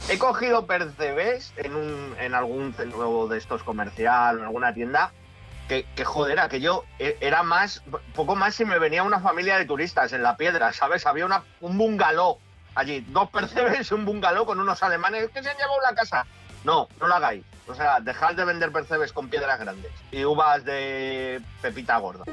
He 0.08 0.18
cogido 0.18 0.66
percebes 0.66 1.52
en, 1.56 1.75
un, 1.75 2.14
en 2.20 2.35
algún 2.35 2.73
centro 2.75 3.26
de 3.28 3.38
estos 3.38 3.62
comercial 3.62 4.38
en 4.38 4.44
alguna 4.44 4.73
tienda. 4.75 5.12
Que, 5.68 5.85
que 5.94 6.04
joder, 6.04 6.40
que 6.49 6.61
yo 6.61 6.85
e- 6.99 7.18
era 7.20 7.42
más, 7.42 7.82
poco 8.14 8.35
más 8.37 8.54
si 8.54 8.64
me 8.64 8.78
venía 8.78 9.02
una 9.02 9.20
familia 9.20 9.58
de 9.58 9.66
turistas 9.66 10.12
en 10.14 10.23
la 10.23 10.37
piedra, 10.37 10.73
¿sabes? 10.73 11.04
Había 11.04 11.26
una, 11.26 11.42
un 11.61 11.76
bungalow 11.76 12.38
allí, 12.78 13.04
dos 13.08 13.28
percebes 13.30 13.90
un 13.92 14.04
bungalow 14.04 14.47
con 14.47 14.61
unos 14.61 14.82
alemanes 14.82 15.28
que 15.30 15.42
se 15.42 15.50
han 15.50 15.56
llevado 15.56 15.80
la 15.82 15.94
casa. 15.94 16.25
No, 16.64 16.88
no 17.00 17.08
lo 17.08 17.14
hagáis. 17.14 17.44
O 17.66 17.75
sea, 17.75 18.00
dejad 18.00 18.35
de 18.35 18.44
vender 18.44 18.73
percebes 18.73 19.12
con 19.12 19.28
piedras 19.28 19.58
grandes 19.58 19.92
y 20.11 20.25
uvas 20.25 20.64
de 20.64 21.42
pepita 21.61 21.99
gorda. 21.99 22.25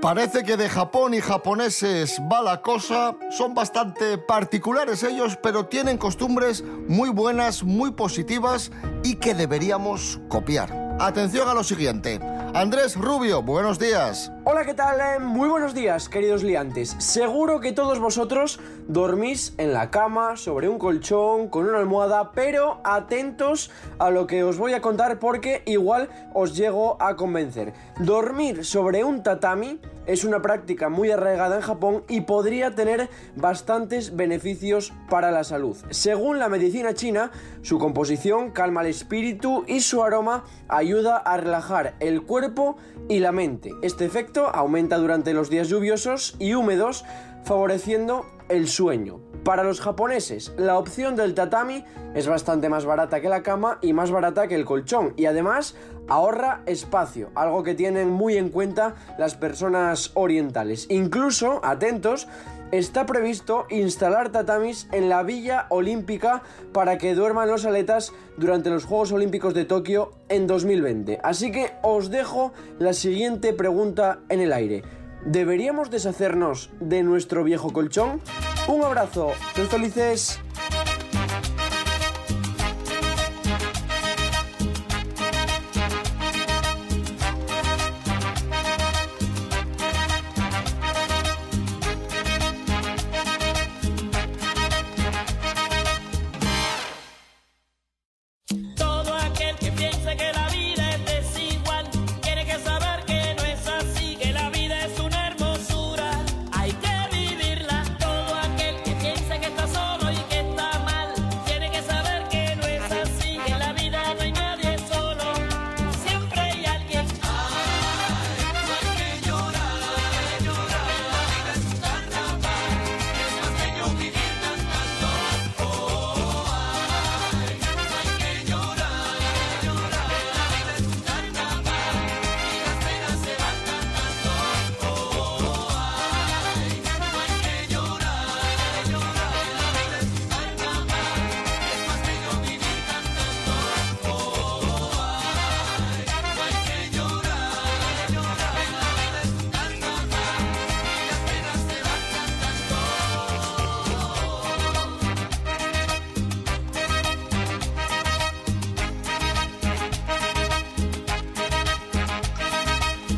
Parece 0.00 0.44
que 0.44 0.56
de 0.56 0.68
Japón 0.68 1.14
y 1.14 1.20
japoneses 1.20 2.20
va 2.30 2.42
la 2.42 2.60
cosa. 2.60 3.14
Son 3.30 3.54
bastante 3.54 4.18
particulares 4.18 5.02
ellos, 5.02 5.38
pero 5.42 5.66
tienen 5.66 5.96
costumbres 5.96 6.62
muy 6.62 7.08
buenas, 7.08 7.62
muy 7.62 7.90
positivas 7.90 8.70
y 9.02 9.16
que 9.16 9.34
deberíamos 9.34 10.20
copiar. 10.28 10.83
Atención 10.98 11.48
a 11.48 11.54
lo 11.54 11.64
siguiente. 11.64 12.20
Andrés 12.54 12.94
Rubio, 12.96 13.42
buenos 13.42 13.80
días. 13.80 14.30
Hola, 14.44 14.64
¿qué 14.64 14.74
tal? 14.74 15.00
Eh, 15.00 15.18
Muy 15.18 15.48
buenos 15.48 15.74
días, 15.74 16.08
queridos 16.08 16.44
liantes. 16.44 16.94
Seguro 16.98 17.58
que 17.58 17.72
todos 17.72 17.98
vosotros 17.98 18.60
dormís 18.86 19.54
en 19.58 19.72
la 19.72 19.90
cama, 19.90 20.36
sobre 20.36 20.68
un 20.68 20.78
colchón, 20.78 21.48
con 21.48 21.68
una 21.68 21.78
almohada, 21.78 22.30
pero 22.30 22.80
atentos 22.84 23.72
a 23.98 24.10
lo 24.10 24.28
que 24.28 24.44
os 24.44 24.56
voy 24.56 24.72
a 24.72 24.80
contar 24.80 25.18
porque 25.18 25.62
igual 25.66 26.08
os 26.32 26.54
llego 26.56 26.96
a 27.02 27.16
convencer. 27.16 27.72
Dormir 27.98 28.64
sobre 28.64 29.02
un 29.02 29.24
tatami 29.24 29.80
es 30.06 30.24
una 30.24 30.42
práctica 30.42 30.88
muy 30.88 31.10
arraigada 31.10 31.56
en 31.56 31.62
Japón 31.62 32.04
y 32.08 32.22
podría 32.22 32.74
tener 32.74 33.08
bastantes 33.36 34.16
beneficios 34.16 34.92
para 35.08 35.30
la 35.30 35.44
salud. 35.44 35.76
Según 35.90 36.38
la 36.38 36.48
medicina 36.48 36.94
china, 36.94 37.30
su 37.62 37.78
composición 37.78 38.50
calma 38.50 38.82
el 38.82 38.88
espíritu 38.88 39.64
y 39.66 39.80
su 39.80 40.02
aroma 40.02 40.44
ayuda 40.68 41.16
a 41.16 41.36
relajar 41.36 41.94
el 42.00 42.22
cuerpo 42.22 42.76
y 43.08 43.18
la 43.18 43.32
mente. 43.32 43.72
Este 43.82 44.04
efecto 44.04 44.48
aumenta 44.48 44.96
durante 44.98 45.34
los 45.34 45.50
días 45.50 45.68
lluviosos 45.68 46.36
y 46.38 46.54
húmedos, 46.54 47.04
favoreciendo 47.44 48.26
el 48.48 48.68
sueño. 48.68 49.33
Para 49.44 49.62
los 49.62 49.82
japoneses, 49.82 50.54
la 50.56 50.78
opción 50.78 51.16
del 51.16 51.34
tatami 51.34 51.84
es 52.14 52.26
bastante 52.26 52.70
más 52.70 52.86
barata 52.86 53.20
que 53.20 53.28
la 53.28 53.42
cama 53.42 53.78
y 53.82 53.92
más 53.92 54.10
barata 54.10 54.48
que 54.48 54.54
el 54.54 54.64
colchón 54.64 55.12
y 55.18 55.26
además 55.26 55.76
ahorra 56.08 56.62
espacio, 56.64 57.30
algo 57.34 57.62
que 57.62 57.74
tienen 57.74 58.10
muy 58.10 58.38
en 58.38 58.48
cuenta 58.48 58.94
las 59.18 59.34
personas 59.34 60.12
orientales. 60.14 60.86
Incluso, 60.88 61.60
atentos, 61.62 62.26
está 62.72 63.04
previsto 63.04 63.66
instalar 63.68 64.30
tatamis 64.30 64.88
en 64.92 65.10
la 65.10 65.22
Villa 65.22 65.66
Olímpica 65.68 66.42
para 66.72 66.96
que 66.96 67.14
duerman 67.14 67.50
los 67.50 67.66
aletas 67.66 68.14
durante 68.38 68.70
los 68.70 68.86
Juegos 68.86 69.12
Olímpicos 69.12 69.52
de 69.52 69.66
Tokio 69.66 70.12
en 70.30 70.46
2020. 70.46 71.20
Así 71.22 71.52
que 71.52 71.72
os 71.82 72.08
dejo 72.10 72.54
la 72.78 72.94
siguiente 72.94 73.52
pregunta 73.52 74.20
en 74.30 74.40
el 74.40 74.54
aire. 74.54 75.03
¿Deberíamos 75.26 75.90
deshacernos 75.90 76.70
de 76.80 77.02
nuestro 77.02 77.44
viejo 77.44 77.72
colchón? 77.72 78.20
Un 78.68 78.84
abrazo, 78.84 79.32
felices. 79.68 80.40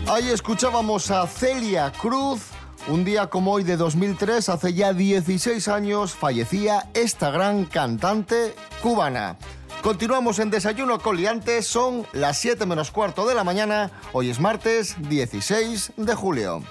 Ahí 0.09 0.29
escuchábamos 0.29 1.11
a 1.11 1.27
Celia 1.27 1.91
Cruz. 1.91 2.41
Un 2.87 3.05
día 3.05 3.27
como 3.27 3.53
hoy 3.53 3.65
de 3.65 3.77
2003, 3.77 4.49
hace 4.49 4.73
ya 4.73 4.93
16 4.93 5.67
años, 5.67 6.15
fallecía 6.15 6.89
esta 6.95 7.33
gran 7.33 7.65
cantante 7.65 8.55
cubana. 8.81 9.37
Continuamos 9.83 10.39
en 10.39 10.51
Desayuno 10.51 11.01
con 11.01 11.17
Liantes, 11.17 11.67
son 11.67 12.07
las 12.13 12.39
7 12.39 12.67
menos 12.67 12.93
cuarto 12.93 13.27
de 13.27 13.35
la 13.35 13.43
mañana. 13.43 13.91
Hoy 14.13 14.31
es 14.31 14.39
martes 14.39 14.95
16 15.09 15.95
de 15.97 16.15
julio. 16.15 16.63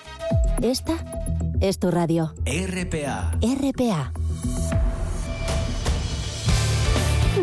Esta 0.61 0.93
es 1.59 1.77
tu 1.77 1.91
radio. 1.91 2.33
RPA. 2.45 3.33
RPA. 3.41 4.13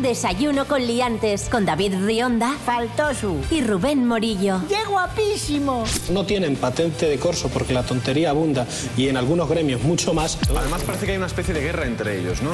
Desayuno 0.03 0.67
con 0.67 0.85
liantes 0.85 1.49
con 1.49 1.65
David 1.65 1.95
Rionda. 2.05 2.57
Faltosu. 2.67 3.41
Y 3.53 3.61
Rubén 3.61 4.05
Morillo. 4.05 4.61
¡Qué 4.69 4.85
guapísimo! 4.89 5.85
No 6.11 6.27
tienen 6.27 6.57
patente 6.57 7.07
de 7.07 7.21
corso 7.21 7.49
porque 7.49 7.73
la 7.73 7.85
tontería 7.85 8.31
abunda 8.31 8.67
y 8.97 9.07
en 9.07 9.17
algunos 9.17 9.49
gremios 9.49 9.81
mucho 9.83 10.13
más. 10.13 10.39
Además 10.57 10.83
parece 10.83 11.07
que 11.07 11.13
hay 11.13 11.19
una 11.19 11.29
especie 11.29 11.55
de 11.55 11.61
guerra 11.61 11.87
entre 11.87 12.19
ellos, 12.19 12.43
¿no? 12.43 12.51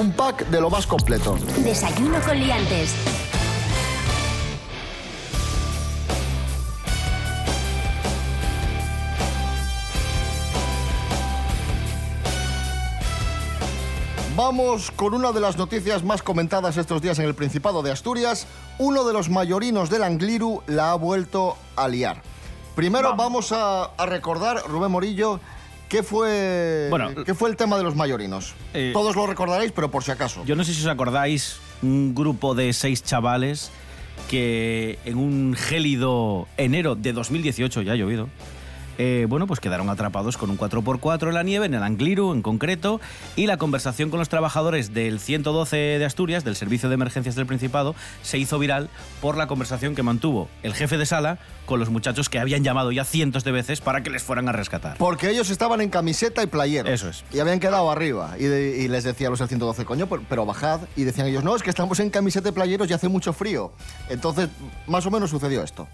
Un 0.00 0.12
pack 0.12 0.48
de 0.48 0.58
lo 0.58 0.70
más 0.70 0.86
completo. 0.86 1.36
Desayuno 1.58 2.18
con 2.22 2.38
liantes. 2.38 2.94
Vamos 14.36 14.90
con 14.90 15.14
una 15.14 15.30
de 15.30 15.40
las 15.40 15.56
noticias 15.56 16.02
más 16.02 16.22
comentadas 16.22 16.76
estos 16.76 17.00
días 17.00 17.18
en 17.20 17.26
el 17.26 17.34
Principado 17.34 17.82
de 17.82 17.92
Asturias. 17.92 18.48
Uno 18.78 19.04
de 19.04 19.12
los 19.12 19.30
mayorinos 19.30 19.90
del 19.90 20.02
Angliru 20.02 20.62
la 20.66 20.90
ha 20.90 20.94
vuelto 20.96 21.56
a 21.76 21.86
liar. 21.86 22.20
Primero 22.74 23.14
vamos 23.14 23.52
a, 23.52 23.84
a 23.84 24.06
recordar, 24.06 24.62
Rubén 24.66 24.90
Morillo, 24.90 25.38
qué 25.88 26.02
fue, 26.02 26.88
Bueno, 26.90 27.22
qué 27.24 27.34
fue 27.34 27.48
el 27.48 27.56
tema 27.56 27.76
de 27.78 27.84
los 27.84 27.94
mayorinos. 27.94 28.54
Eh, 28.72 28.90
Todos 28.92 29.14
lo 29.14 29.24
recordaréis, 29.28 29.70
pero 29.70 29.88
por 29.92 30.02
si 30.02 30.10
acaso. 30.10 30.44
Yo 30.44 30.56
no 30.56 30.64
sé 30.64 30.74
si 30.74 30.80
os 30.80 30.88
acordáis, 30.88 31.58
un 31.82 32.12
grupo 32.16 32.56
de 32.56 32.72
seis 32.72 33.04
chavales 33.04 33.70
que 34.28 34.98
en 35.04 35.16
un 35.16 35.54
gélido 35.54 36.48
enero 36.56 36.96
de 36.96 37.12
2018, 37.12 37.82
ya 37.82 37.92
ha 37.92 37.96
llovido, 37.96 38.28
eh, 38.98 39.26
bueno, 39.28 39.46
pues 39.46 39.60
quedaron 39.60 39.88
atrapados 39.90 40.36
con 40.36 40.50
un 40.50 40.58
4x4 40.58 41.28
en 41.28 41.34
la 41.34 41.42
nieve, 41.42 41.66
en 41.66 41.74
el 41.74 41.82
Angliru 41.82 42.32
en 42.32 42.42
concreto, 42.42 43.00
y 43.36 43.46
la 43.46 43.56
conversación 43.56 44.10
con 44.10 44.18
los 44.18 44.28
trabajadores 44.28 44.94
del 44.94 45.20
112 45.20 45.76
de 45.76 46.04
Asturias, 46.04 46.44
del 46.44 46.56
Servicio 46.56 46.88
de 46.88 46.94
Emergencias 46.94 47.34
del 47.34 47.46
Principado, 47.46 47.94
se 48.22 48.38
hizo 48.38 48.58
viral 48.58 48.88
por 49.20 49.36
la 49.36 49.46
conversación 49.46 49.94
que 49.94 50.02
mantuvo 50.02 50.48
el 50.62 50.74
jefe 50.74 50.98
de 50.98 51.06
sala 51.06 51.38
con 51.66 51.80
los 51.80 51.88
muchachos 51.88 52.28
que 52.28 52.38
habían 52.38 52.62
llamado 52.62 52.92
ya 52.92 53.04
cientos 53.04 53.42
de 53.44 53.50
veces 53.52 53.80
para 53.80 54.02
que 54.02 54.10
les 54.10 54.22
fueran 54.22 54.48
a 54.48 54.52
rescatar. 54.52 54.98
Porque 54.98 55.30
ellos 55.30 55.48
estaban 55.50 55.80
en 55.80 55.88
camiseta 55.88 56.42
y 56.42 56.46
playeros. 56.46 56.92
Eso 56.92 57.08
es. 57.08 57.24
Y 57.32 57.38
habían 57.38 57.58
quedado 57.60 57.90
arriba. 57.90 58.34
Y, 58.38 58.44
de- 58.44 58.82
y 58.82 58.88
les 58.88 59.04
decía 59.04 59.28
a 59.28 59.30
los 59.30 59.38
del 59.38 59.48
112, 59.48 59.84
coño, 59.86 60.06
pero, 60.06 60.22
pero 60.28 60.44
bajad. 60.46 60.80
Y 60.94 61.04
decían 61.04 61.26
ellos, 61.26 61.42
no, 61.42 61.56
es 61.56 61.62
que 61.62 61.70
estamos 61.70 62.00
en 62.00 62.10
camiseta 62.10 62.50
y 62.50 62.52
playeros 62.52 62.90
y 62.90 62.92
hace 62.92 63.08
mucho 63.08 63.32
frío. 63.32 63.72
Entonces, 64.10 64.48
más 64.86 65.06
o 65.06 65.10
menos 65.10 65.30
sucedió 65.30 65.62
esto. 65.62 65.88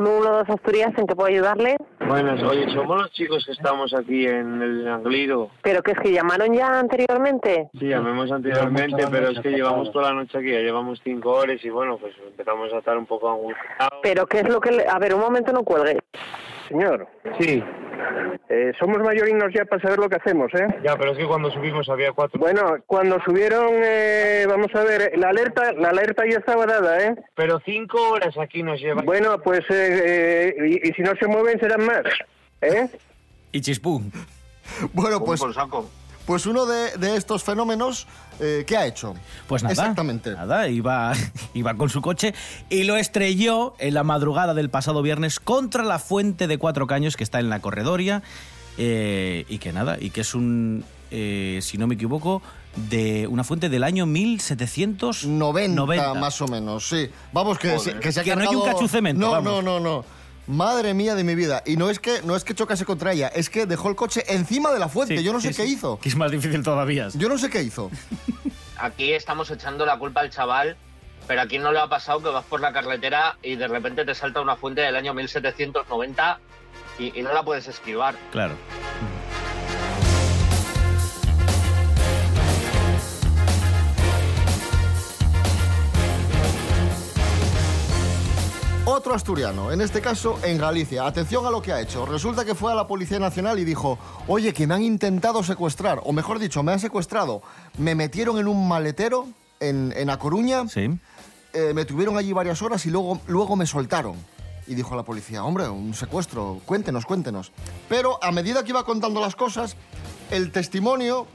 112 0.00 0.52
Asturias, 0.52 0.92
¿en 0.96 1.06
qué 1.08 1.16
puedo 1.16 1.28
ayudarle? 1.28 1.76
Buenas, 2.06 2.40
oye, 2.44 2.64
somos 2.72 2.96
los 2.96 3.10
chicos 3.10 3.44
que 3.44 3.50
estamos 3.50 3.92
aquí 3.92 4.24
en 4.24 4.62
el 4.62 4.86
Anglido. 4.86 5.50
¿Pero 5.62 5.82
que 5.82 5.90
es 5.92 5.98
que 5.98 6.12
llamaron 6.12 6.54
ya 6.54 6.78
anteriormente? 6.78 7.70
Sí, 7.76 7.88
llamemos 7.88 8.30
anteriormente, 8.30 9.04
pero 9.10 9.30
es 9.30 9.40
que 9.40 9.50
llevamos 9.50 9.90
toda 9.90 10.10
la 10.10 10.14
noche 10.14 10.38
aquí, 10.38 10.52
ya 10.52 10.60
llevamos 10.60 11.00
cinco 11.02 11.30
horas 11.32 11.58
y 11.64 11.70
bueno, 11.70 11.98
pues 11.98 12.14
empezamos 12.24 12.72
a 12.72 12.78
estar 12.78 12.96
un 12.96 13.06
poco 13.06 13.30
angustiados. 13.30 13.98
¿Pero 14.02 14.26
qué 14.26 14.38
es 14.40 14.48
lo 14.48 14.60
que...? 14.60 14.70
le- 14.70 14.86
A 14.88 14.98
ver, 15.00 15.12
un 15.12 15.20
momento, 15.20 15.52
no 15.52 15.64
cuelgue. 15.64 15.98
Señor. 16.70 17.08
Sí. 17.40 17.62
Eh, 18.48 18.72
somos 18.78 18.98
mayorinos 18.98 19.52
ya 19.52 19.64
para 19.64 19.82
saber 19.82 19.98
lo 19.98 20.08
que 20.08 20.16
hacemos, 20.16 20.52
¿eh? 20.54 20.66
Ya, 20.84 20.96
pero 20.96 21.12
es 21.12 21.18
que 21.18 21.26
cuando 21.26 21.50
subimos 21.50 21.88
había 21.88 22.12
cuatro. 22.12 22.38
Bueno, 22.38 22.76
cuando 22.86 23.20
subieron, 23.24 23.70
eh, 23.74 24.46
vamos 24.48 24.74
a 24.74 24.84
ver, 24.84 25.12
la 25.18 25.28
alerta, 25.30 25.72
la 25.72 25.90
alerta 25.90 26.24
ya 26.30 26.38
estaba 26.38 26.66
dada, 26.66 27.04
¿eh? 27.04 27.16
Pero 27.34 27.60
cinco 27.64 27.98
horas 28.10 28.36
aquí 28.38 28.62
nos 28.62 28.80
llevan. 28.80 29.04
Bueno, 29.04 29.40
pues, 29.42 29.60
eh, 29.68 30.54
eh, 30.56 30.80
y, 30.82 30.88
y 30.88 30.92
si 30.92 31.02
no 31.02 31.12
se 31.20 31.26
mueven 31.26 31.58
serán 31.58 31.84
más, 31.84 32.02
¿eh? 32.60 32.88
Y 33.52 33.60
chispum. 33.60 34.10
Bueno, 34.92 35.22
pues, 35.24 35.40
pues 36.30 36.46
uno 36.46 36.64
de, 36.64 36.96
de 36.96 37.16
estos 37.16 37.42
fenómenos, 37.42 38.06
eh, 38.38 38.62
¿qué 38.64 38.76
ha 38.76 38.86
hecho? 38.86 39.14
Pues 39.48 39.64
nada. 39.64 39.72
Exactamente. 39.72 40.30
Nada, 40.30 40.68
iba, 40.68 41.12
iba 41.54 41.74
con 41.74 41.88
su 41.90 42.00
coche 42.00 42.34
y 42.68 42.84
lo 42.84 42.96
estrelló 42.96 43.74
en 43.80 43.94
la 43.94 44.04
madrugada 44.04 44.54
del 44.54 44.70
pasado 44.70 45.02
viernes 45.02 45.40
contra 45.40 45.82
la 45.82 45.98
fuente 45.98 46.46
de 46.46 46.56
cuatro 46.56 46.86
caños 46.86 47.16
que 47.16 47.24
está 47.24 47.40
en 47.40 47.50
la 47.50 47.58
corredoria. 47.58 48.22
eh, 48.78 49.44
y 49.48 49.58
que 49.58 49.72
nada, 49.72 49.96
y 50.00 50.10
que 50.10 50.20
es 50.20 50.36
un, 50.36 50.84
eh, 51.10 51.58
si 51.62 51.78
no 51.78 51.88
me 51.88 51.96
equivoco, 51.96 52.42
de 52.76 53.26
una 53.26 53.42
fuente 53.42 53.68
del 53.68 53.82
año 53.82 54.06
1790. 54.06 55.74
90, 55.74 56.14
más 56.14 56.40
o 56.40 56.46
menos, 56.46 56.88
sí. 56.88 57.10
Vamos, 57.32 57.58
que, 57.58 57.70
Joder. 57.76 57.94
se, 57.94 57.98
que 58.00 58.12
se 58.12 58.20
ha 58.20 58.22
Que 58.22 58.36
no 58.36 58.42
hay 58.48 58.54
un 58.54 58.64
cachucemento, 58.64 59.20
No, 59.20 59.32
vamos. 59.32 59.52
no, 59.52 59.62
no, 59.62 59.80
no. 59.80 60.04
Madre 60.46 60.94
mía 60.94 61.14
de 61.14 61.22
mi 61.24 61.34
vida. 61.34 61.62
Y 61.66 61.76
no 61.76 61.90
es 61.90 61.98
que 62.00 62.22
no 62.22 62.34
es 62.36 62.44
que 62.44 62.54
chocase 62.54 62.84
contra 62.84 63.12
ella, 63.12 63.28
es 63.28 63.50
que 63.50 63.66
dejó 63.66 63.88
el 63.88 63.96
coche 63.96 64.24
encima 64.28 64.72
de 64.72 64.78
la 64.78 64.88
fuente. 64.88 65.16
Sí, 65.18 65.22
Yo 65.24 65.32
no 65.32 65.40
sé 65.40 65.52
sí, 65.52 65.62
qué 65.62 65.66
sí. 65.68 65.74
hizo. 65.74 65.98
Que 66.00 66.08
es 66.08 66.16
más 66.16 66.30
difícil 66.30 66.62
todavía. 66.62 67.08
Yo 67.14 67.28
no 67.28 67.38
sé 67.38 67.50
qué 67.50 67.62
hizo. 67.62 67.90
Aquí 68.78 69.12
estamos 69.12 69.50
echando 69.50 69.84
la 69.86 69.98
culpa 69.98 70.20
al 70.22 70.30
chaval, 70.30 70.76
pero 71.28 71.42
aquí 71.42 71.58
no 71.58 71.70
le 71.70 71.78
ha 71.80 71.86
pasado 71.86 72.22
que 72.22 72.30
vas 72.30 72.44
por 72.46 72.60
la 72.60 72.72
carretera 72.72 73.36
y 73.42 73.56
de 73.56 73.68
repente 73.68 74.04
te 74.06 74.14
salta 74.14 74.40
una 74.40 74.56
fuente 74.56 74.80
del 74.80 74.96
año 74.96 75.12
1790 75.12 76.40
y, 76.98 77.18
y 77.18 77.22
no 77.22 77.32
la 77.34 77.42
puedes 77.42 77.68
esquivar. 77.68 78.14
Claro. 78.32 78.54
Otro 88.92 89.14
asturiano, 89.14 89.70
en 89.70 89.80
este 89.80 90.00
caso 90.00 90.38
en 90.42 90.58
Galicia. 90.58 91.06
Atención 91.06 91.46
a 91.46 91.50
lo 91.50 91.62
que 91.62 91.72
ha 91.72 91.80
hecho. 91.80 92.04
Resulta 92.06 92.44
que 92.44 92.54
fue 92.56 92.72
a 92.72 92.74
la 92.74 92.86
Policía 92.88 93.18
Nacional 93.20 93.58
y 93.60 93.64
dijo, 93.64 93.98
oye, 94.26 94.52
que 94.52 94.66
me 94.66 94.74
han 94.74 94.82
intentado 94.82 95.42
secuestrar, 95.44 96.00
o 96.04 96.12
mejor 96.12 96.38
dicho, 96.40 96.62
me 96.64 96.72
han 96.72 96.80
secuestrado. 96.80 97.40
Me 97.78 97.94
metieron 97.94 98.38
en 98.38 98.48
un 98.48 98.66
maletero 98.66 99.28
en, 99.60 99.94
en 99.96 100.10
A 100.10 100.18
Coruña, 100.18 100.66
Sí. 100.68 100.90
eh, 101.52 101.72
me 101.72 101.84
tuvieron 101.84 102.18
allí 102.18 102.32
varias 102.32 102.62
horas 102.62 102.84
y 102.84 102.90
luego, 102.90 103.20
luego 103.28 103.54
me 103.54 103.64
soltaron. 103.64 104.16
Y 104.66 104.74
dijo 104.74 104.96
la 104.96 105.04
policía, 105.04 105.44
hombre, 105.44 105.68
un 105.68 105.94
secuestro, 105.94 106.60
cuéntenos, 106.66 107.06
cuéntenos. 107.06 107.52
Pero 107.88 108.18
a 108.22 108.32
medida 108.32 108.64
que 108.64 108.70
iba 108.70 108.84
contando 108.84 109.20
las 109.20 109.36
cosas, 109.36 109.76
el 110.32 110.50
testimonio 110.50 111.26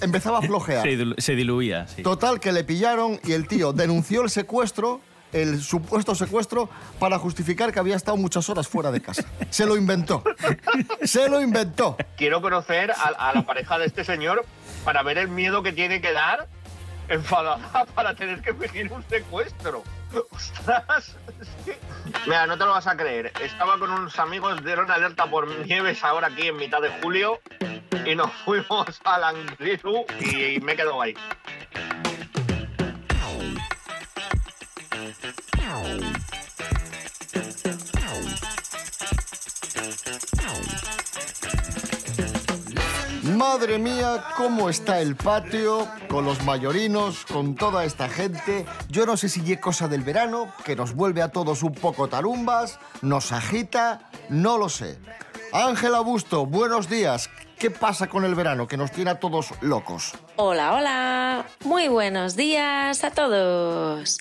empezaba 0.00 0.38
a 0.38 0.42
flojear. 0.42 0.82
Se, 0.88 0.98
dilu- 0.98 1.14
se 1.20 1.34
diluía, 1.36 1.86
sí. 1.86 2.02
Total, 2.02 2.40
que 2.40 2.50
le 2.52 2.64
pillaron 2.64 3.20
y 3.24 3.32
el 3.32 3.46
tío 3.46 3.72
denunció 3.72 4.22
el 4.22 4.30
secuestro, 4.30 5.00
el 5.32 5.60
supuesto 5.62 6.14
secuestro, 6.14 6.68
para 6.98 7.18
justificar 7.18 7.72
que 7.72 7.80
había 7.80 7.96
estado 7.96 8.16
muchas 8.16 8.48
horas 8.48 8.68
fuera 8.68 8.90
de 8.90 9.00
casa. 9.00 9.24
Se 9.50 9.66
lo 9.66 9.76
inventó. 9.76 10.22
Se 11.02 11.28
lo 11.28 11.40
inventó. 11.40 11.96
Quiero 12.16 12.40
conocer 12.42 12.90
a, 12.90 13.28
a 13.28 13.34
la 13.34 13.42
pareja 13.42 13.78
de 13.78 13.86
este 13.86 14.04
señor 14.04 14.44
para 14.84 15.02
ver 15.02 15.18
el 15.18 15.28
miedo 15.28 15.62
que 15.62 15.72
tiene 15.72 16.00
que 16.00 16.12
dar 16.12 16.48
enfadada 17.08 17.84
para 17.94 18.14
tener 18.14 18.40
que 18.40 18.54
fingir 18.54 18.92
un 18.92 19.02
secuestro. 19.08 19.82
¡Ostras! 20.30 21.16
Mira, 22.26 22.46
no 22.46 22.58
te 22.58 22.64
lo 22.64 22.72
vas 22.72 22.86
a 22.86 22.96
creer. 22.96 23.32
Estaba 23.40 23.78
con 23.78 23.90
unos 23.90 24.18
amigos, 24.18 24.62
dieron 24.64 24.90
alerta 24.90 25.26
por 25.26 25.48
nieves 25.66 26.04
ahora 26.04 26.28
aquí 26.28 26.48
en 26.48 26.56
mitad 26.56 26.80
de 26.80 26.90
julio 27.00 27.40
y 28.04 28.14
nos 28.14 28.30
fuimos 28.44 29.00
al 29.04 29.24
Angliru 29.24 30.04
y, 30.20 30.60
me 30.60 30.76
quedo 30.76 31.00
ahí. 31.00 31.14
Madre 43.36 43.78
mía, 43.78 44.24
cómo 44.36 44.68
está 44.68 45.00
el 45.00 45.16
patio, 45.16 45.88
con 46.08 46.24
los 46.24 46.42
mayorinos, 46.44 47.24
con 47.24 47.54
toda 47.54 47.84
esta 47.84 48.08
gente. 48.08 48.66
Yo 48.88 49.06
no 49.06 49.16
sé 49.16 49.28
si 49.28 49.52
es 49.52 49.58
cosa 49.60 49.88
del 49.88 50.02
verano, 50.02 50.52
que 50.64 50.76
nos 50.76 50.94
vuelve 50.94 51.22
a 51.22 51.28
todos 51.28 51.62
un 51.62 51.72
poco 51.72 52.08
tarumbas, 52.08 52.78
nos 53.00 53.32
agita, 53.32 54.10
no 54.28 54.58
lo 54.58 54.68
sé. 54.68 54.98
Ángela 55.52 56.00
Busto, 56.00 56.46
buenos 56.46 56.88
días. 56.88 57.30
¿Qué 57.58 57.70
pasa 57.70 58.08
con 58.08 58.24
el 58.24 58.34
verano 58.34 58.66
que 58.66 58.76
nos 58.76 58.90
tiene 58.90 59.10
a 59.10 59.20
todos 59.20 59.50
locos? 59.60 60.12
Hola, 60.36 60.74
hola. 60.74 61.46
Muy 61.64 61.88
buenos 61.88 62.34
días 62.34 63.04
a 63.04 63.10
todos. 63.10 64.18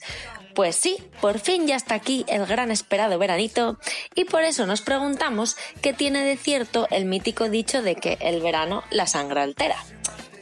Pues 0.53 0.75
sí, 0.75 0.97
por 1.21 1.39
fin 1.39 1.67
ya 1.67 1.75
está 1.75 1.95
aquí 1.95 2.25
el 2.27 2.45
gran 2.45 2.71
esperado 2.71 3.17
veranito 3.17 3.77
y 4.15 4.25
por 4.25 4.43
eso 4.43 4.65
nos 4.65 4.81
preguntamos 4.81 5.55
qué 5.81 5.93
tiene 5.93 6.23
de 6.23 6.37
cierto 6.37 6.87
el 6.91 7.05
mítico 7.05 7.49
dicho 7.49 7.81
de 7.81 7.95
que 7.95 8.17
el 8.19 8.41
verano 8.41 8.83
la 8.89 9.07
sangre 9.07 9.41
altera. 9.41 9.77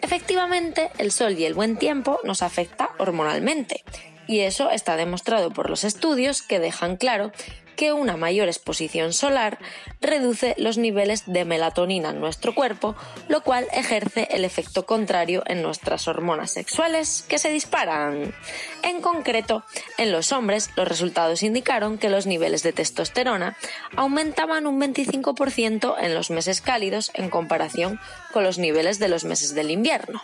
Efectivamente, 0.01 0.89
el 0.97 1.11
sol 1.11 1.37
y 1.37 1.45
el 1.45 1.53
buen 1.53 1.77
tiempo 1.77 2.19
nos 2.23 2.41
afecta 2.41 2.89
hormonalmente 2.97 3.83
y 4.27 4.41
eso 4.41 4.69
está 4.69 4.95
demostrado 4.95 5.51
por 5.51 5.69
los 5.69 5.83
estudios 5.83 6.41
que 6.41 6.59
dejan 6.59 6.97
claro 6.97 7.31
que 7.79 7.93
una 7.93 8.17
mayor 8.17 8.49
exposición 8.49 9.13
solar 9.13 9.57
reduce 10.01 10.53
los 10.57 10.77
niveles 10.77 11.23
de 11.27 11.45
melatonina 11.45 12.09
en 12.09 12.19
nuestro 12.19 12.53
cuerpo, 12.53 12.93
lo 13.29 13.41
cual 13.41 13.67
ejerce 13.71 14.27
el 14.31 14.43
efecto 14.43 14.85
contrario 14.85 15.43
en 15.45 15.61
nuestras 15.61 16.09
hormonas 16.09 16.51
sexuales 16.51 17.23
que 17.29 17.39
se 17.39 17.49
disparan. 17.51 18.35
En 18.83 18.99
concreto, 18.99 19.63
en 19.97 20.11
los 20.11 20.33
hombres 20.33 20.71
los 20.75 20.89
resultados 20.89 21.41
indicaron 21.41 21.97
que 21.97 22.09
los 22.09 22.27
niveles 22.27 22.63
de 22.63 22.73
testosterona 22.73 23.55
aumentaban 23.95 24.67
un 24.67 24.81
25% 24.81 25.95
en 26.01 26.13
los 26.13 26.31
meses 26.31 26.59
cálidos 26.59 27.11
en 27.13 27.29
comparación 27.29 27.97
con 28.33 28.43
los 28.43 28.57
niveles 28.57 28.99
de 28.99 29.07
los 29.07 29.23
meses 29.23 29.55
del 29.55 29.71
invierno. 29.71 30.21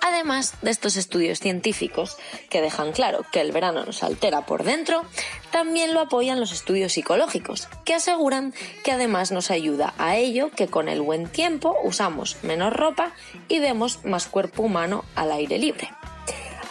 Además 0.00 0.54
de 0.62 0.70
estos 0.70 0.96
estudios 0.96 1.40
científicos 1.40 2.16
que 2.50 2.60
dejan 2.60 2.92
claro 2.92 3.24
que 3.32 3.40
el 3.40 3.52
verano 3.52 3.84
nos 3.84 4.02
altera 4.02 4.46
por 4.46 4.64
dentro, 4.64 5.04
también 5.50 5.94
lo 5.94 6.00
apoyan 6.00 6.40
los 6.40 6.52
estudios 6.52 6.92
psicológicos, 6.92 7.68
que 7.84 7.94
aseguran 7.94 8.54
que 8.84 8.92
además 8.92 9.32
nos 9.32 9.50
ayuda 9.50 9.94
a 9.98 10.16
ello 10.16 10.50
que 10.50 10.68
con 10.68 10.88
el 10.88 11.00
buen 11.00 11.28
tiempo 11.28 11.76
usamos 11.82 12.36
menos 12.42 12.72
ropa 12.72 13.12
y 13.48 13.58
vemos 13.58 14.04
más 14.04 14.26
cuerpo 14.26 14.62
humano 14.62 15.04
al 15.14 15.32
aire 15.32 15.58
libre. 15.58 15.90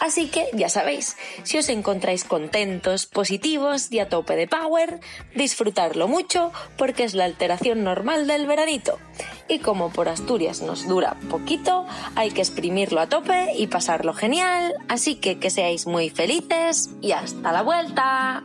Así 0.00 0.28
que 0.28 0.48
ya 0.54 0.68
sabéis, 0.68 1.16
si 1.42 1.58
os 1.58 1.68
encontráis 1.68 2.24
contentos, 2.24 3.06
positivos 3.06 3.90
y 3.90 3.98
a 3.98 4.08
tope 4.08 4.36
de 4.36 4.46
power, 4.46 5.00
disfrutarlo 5.34 6.08
mucho 6.08 6.52
porque 6.76 7.04
es 7.04 7.14
la 7.14 7.24
alteración 7.24 7.84
normal 7.84 8.26
del 8.26 8.46
veranito. 8.46 8.98
Y 9.48 9.60
como 9.60 9.90
por 9.90 10.08
Asturias 10.08 10.62
nos 10.62 10.86
dura 10.86 11.16
poquito, 11.30 11.86
hay 12.14 12.30
que 12.30 12.42
exprimirlo 12.42 13.00
a 13.00 13.08
tope 13.08 13.52
y 13.56 13.66
pasarlo 13.66 14.12
genial. 14.12 14.74
Así 14.88 15.16
que 15.16 15.38
que 15.38 15.50
seáis 15.50 15.86
muy 15.86 16.10
felices 16.10 16.90
y 17.00 17.12
hasta 17.12 17.52
la 17.52 17.62
vuelta. 17.62 18.44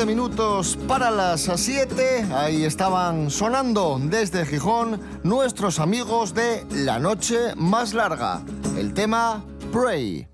7 0.00 0.06
minutos 0.06 0.78
para 0.88 1.10
las 1.10 1.42
7. 1.54 2.28
Ahí 2.32 2.64
estaban 2.64 3.30
sonando 3.30 3.98
desde 4.00 4.46
Gijón 4.46 4.98
nuestros 5.24 5.78
amigos 5.78 6.32
de 6.32 6.64
La 6.70 6.98
Noche 6.98 7.54
Más 7.54 7.92
Larga. 7.92 8.40
El 8.78 8.94
tema 8.94 9.44
Pray. 9.70 10.26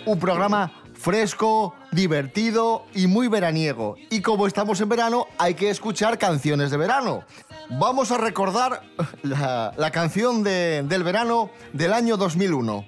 Un 0.06 0.20
programa 0.20 0.70
fresco, 0.94 1.74
divertido 1.94 2.86
y 2.94 3.06
muy 3.06 3.28
veraniego. 3.28 3.96
Y 4.10 4.20
como 4.20 4.46
estamos 4.46 4.80
en 4.80 4.88
verano, 4.88 5.26
hay 5.38 5.54
que 5.54 5.70
escuchar 5.70 6.18
canciones 6.18 6.70
de 6.70 6.76
verano. 6.76 7.24
Vamos 7.70 8.10
a 8.10 8.18
recordar 8.18 8.82
la, 9.22 9.72
la 9.76 9.90
canción 9.90 10.42
de- 10.42 10.82
del 10.86 11.02
verano 11.02 11.50
del 11.72 11.92
año 11.92 12.16
2001. 12.16 12.84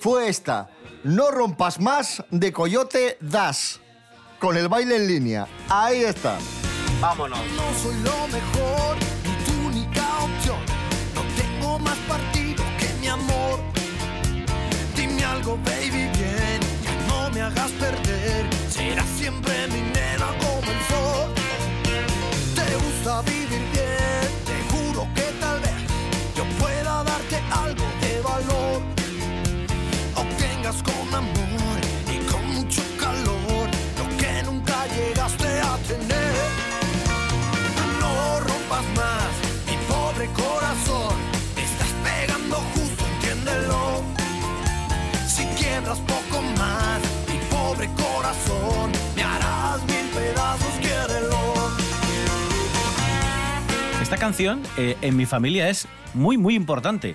Fue 0.00 0.28
esta, 0.28 0.68
No 1.04 1.30
rompas 1.30 1.80
más, 1.80 2.22
de 2.30 2.52
Coyote 2.52 3.16
Das, 3.20 3.80
con 4.38 4.56
el 4.56 4.68
baile 4.68 4.96
en 4.96 5.06
línea. 5.08 5.46
Ahí 5.68 6.02
está. 6.02 6.38
Vámonos. 7.00 7.38
No 7.56 7.62
soy 7.80 7.94
lo 8.02 8.28
mejor, 8.28 8.96
tu 9.46 9.66
única 9.68 10.02
opción. 10.24 10.58
No 11.14 11.22
tengo 11.40 11.78
más 11.78 11.96
partido 12.08 12.64
que 12.78 12.92
mi 13.00 13.06
amor. 13.08 13.60
Dime 14.96 15.24
algo, 15.24 15.56
baby, 15.64 16.10
me 17.38 17.44
hagas 17.44 17.70
perder. 17.72 18.46
Serás 18.68 19.08
siempre 19.16 19.54
mi 19.68 19.80
nena 19.80 20.28
como 20.42 20.70
el 20.74 20.80
sol. 20.90 21.28
Te 22.56 22.68
gusta 22.84 23.22
vivir 23.22 23.62
bien. 23.72 24.28
Te 24.48 24.56
juro 24.70 25.06
que 25.14 25.26
tal 25.40 25.60
vez 25.60 25.78
yo 26.36 26.44
pueda 26.58 27.04
darte 27.04 27.36
algo 27.64 27.84
de 28.02 28.20
valor. 28.30 28.82
Obtengas 30.16 30.82
con 30.82 31.14
amor 31.14 31.37
canción 54.18 54.62
eh, 54.76 54.96
en 55.00 55.16
mi 55.16 55.26
familia 55.26 55.68
es 55.68 55.86
muy, 56.12 56.36
muy 56.36 56.54
importante. 56.54 57.14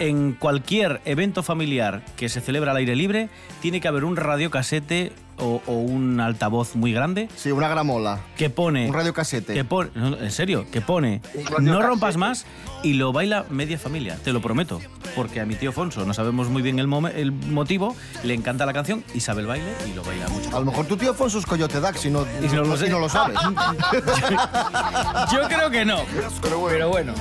En 0.00 0.32
cualquier 0.34 1.00
evento 1.04 1.42
familiar 1.42 2.02
que 2.16 2.28
se 2.28 2.40
celebra 2.40 2.70
al 2.70 2.76
aire 2.76 2.94
libre, 2.94 3.28
tiene 3.60 3.80
que 3.80 3.88
haber 3.88 4.04
un 4.04 4.14
radiocasete 4.16 5.12
o, 5.38 5.60
o 5.66 5.72
un 5.72 6.20
altavoz 6.20 6.76
muy 6.76 6.92
grande. 6.92 7.28
Sí, 7.36 7.50
una 7.50 7.68
gramola. 7.68 8.20
Que 8.36 8.48
pone. 8.48 8.86
Un 8.88 8.94
radiocasete. 8.94 9.54
Que 9.54 9.64
pone, 9.64 9.90
no, 9.96 10.16
en 10.16 10.30
serio, 10.30 10.66
que 10.70 10.80
pone. 10.80 11.20
No 11.60 11.82
rompas 11.82 12.16
más 12.16 12.46
y 12.84 12.92
lo 12.94 13.12
baila 13.12 13.44
media 13.50 13.76
familia, 13.78 14.16
te 14.22 14.32
lo 14.32 14.40
prometo. 14.40 14.80
Porque 15.16 15.40
a 15.40 15.46
mi 15.46 15.56
tío 15.56 15.72
Fonso 15.72 16.04
no 16.04 16.14
sabemos 16.14 16.48
muy 16.48 16.62
bien 16.62 16.78
el, 16.78 16.88
el 17.16 17.32
motivo, 17.32 17.96
le 18.22 18.34
encanta 18.34 18.66
la 18.66 18.72
canción 18.72 19.02
y 19.14 19.20
sabe 19.20 19.40
el 19.40 19.48
baile 19.48 19.72
y 19.90 19.94
lo 19.94 20.04
baila 20.04 20.28
mucho. 20.28 20.56
A 20.56 20.60
lo 20.60 20.66
mejor 20.66 20.86
tu 20.86 20.96
tío 20.96 21.12
Fonso 21.12 21.40
es 21.40 21.46
Coyote 21.46 21.80
Dax 21.80 22.04
y 22.04 22.10
no, 22.10 22.24
Y 22.40 22.46
no 22.54 22.62
lo 22.62 22.76
sé. 22.76 22.86
y 22.86 22.90
no 22.90 23.00
lo 23.00 23.08
sabes. 23.08 23.36
Yo 25.32 25.40
creo 25.48 25.70
que 25.70 25.84
no. 25.84 26.02
Pero 26.42 26.88
bueno. 26.88 27.14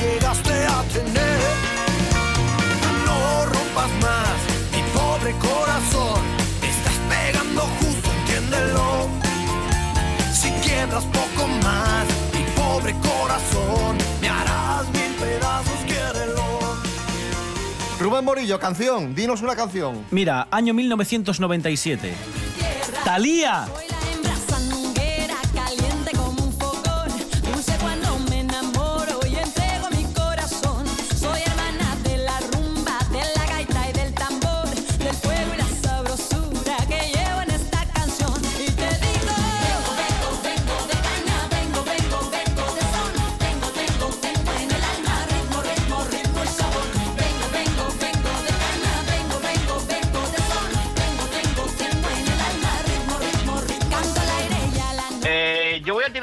Llegaste 0.00 0.52
a 0.66 0.82
tener. 0.92 1.40
No 3.04 3.46
rompas 3.46 3.90
más 4.02 4.36
mi 4.72 4.82
pobre 4.92 5.32
corazón. 5.38 6.20
Te 6.60 6.68
estás 6.68 6.94
pegando 7.08 7.62
justo, 7.80 8.10
entiéndelo. 8.20 9.08
Si 10.32 10.50
quiebras 10.66 11.04
poco 11.04 11.48
más 11.62 12.06
mi 12.34 12.44
pobre 12.54 12.94
corazón, 13.00 13.96
me 14.20 14.28
harás 14.28 14.86
mil 14.92 15.12
pedazos, 15.20 15.78
quiérelo. 15.86 16.76
Rubén 17.98 18.24
Morillo, 18.24 18.58
canción. 18.58 19.14
Dinos 19.14 19.42
una 19.42 19.56
canción. 19.56 20.04
Mira, 20.10 20.48
año 20.50 20.74
1997. 20.74 22.12
Talía. 23.04 23.66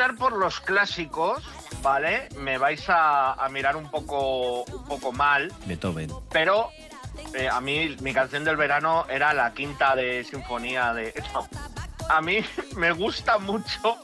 Dar 0.04 0.16
por 0.18 0.34
los 0.34 0.60
clásicos, 0.60 1.42
¿vale? 1.82 2.28
Me 2.38 2.58
vais 2.58 2.90
a, 2.90 3.34
a 3.34 3.48
mirar 3.48 3.78
un 3.78 3.90
poco, 3.90 4.64
un 4.64 4.84
poco 4.84 5.14
mal, 5.14 5.50
Beethoven. 5.66 6.12
pero 6.30 6.70
eh, 7.34 7.48
a 7.48 7.62
mí 7.62 7.96
mi 8.02 8.14
canción 8.14 8.44
del 8.44 8.58
verano 8.58 9.06
era 9.10 9.34
la 9.34 9.54
quinta 9.54 9.96
de 9.96 10.26
sinfonía 10.26 10.94
de... 10.94 11.14
No, 11.34 11.48
a 12.10 12.22
mí 12.22 12.40
me 12.76 12.92
gusta 12.92 13.38
mucho 13.38 13.96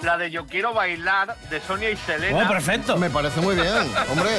la 0.00 0.16
de 0.16 0.30
Yo 0.30 0.46
quiero 0.46 0.72
bailar 0.72 1.36
de 1.50 1.60
Sonia 1.60 1.90
y 1.90 1.96
Selena. 1.98 2.44
Oh, 2.46 2.48
perfecto. 2.48 2.96
Me 2.96 3.10
parece 3.10 3.40
muy 3.42 3.54
bien, 3.54 3.68
hombre. 4.10 4.30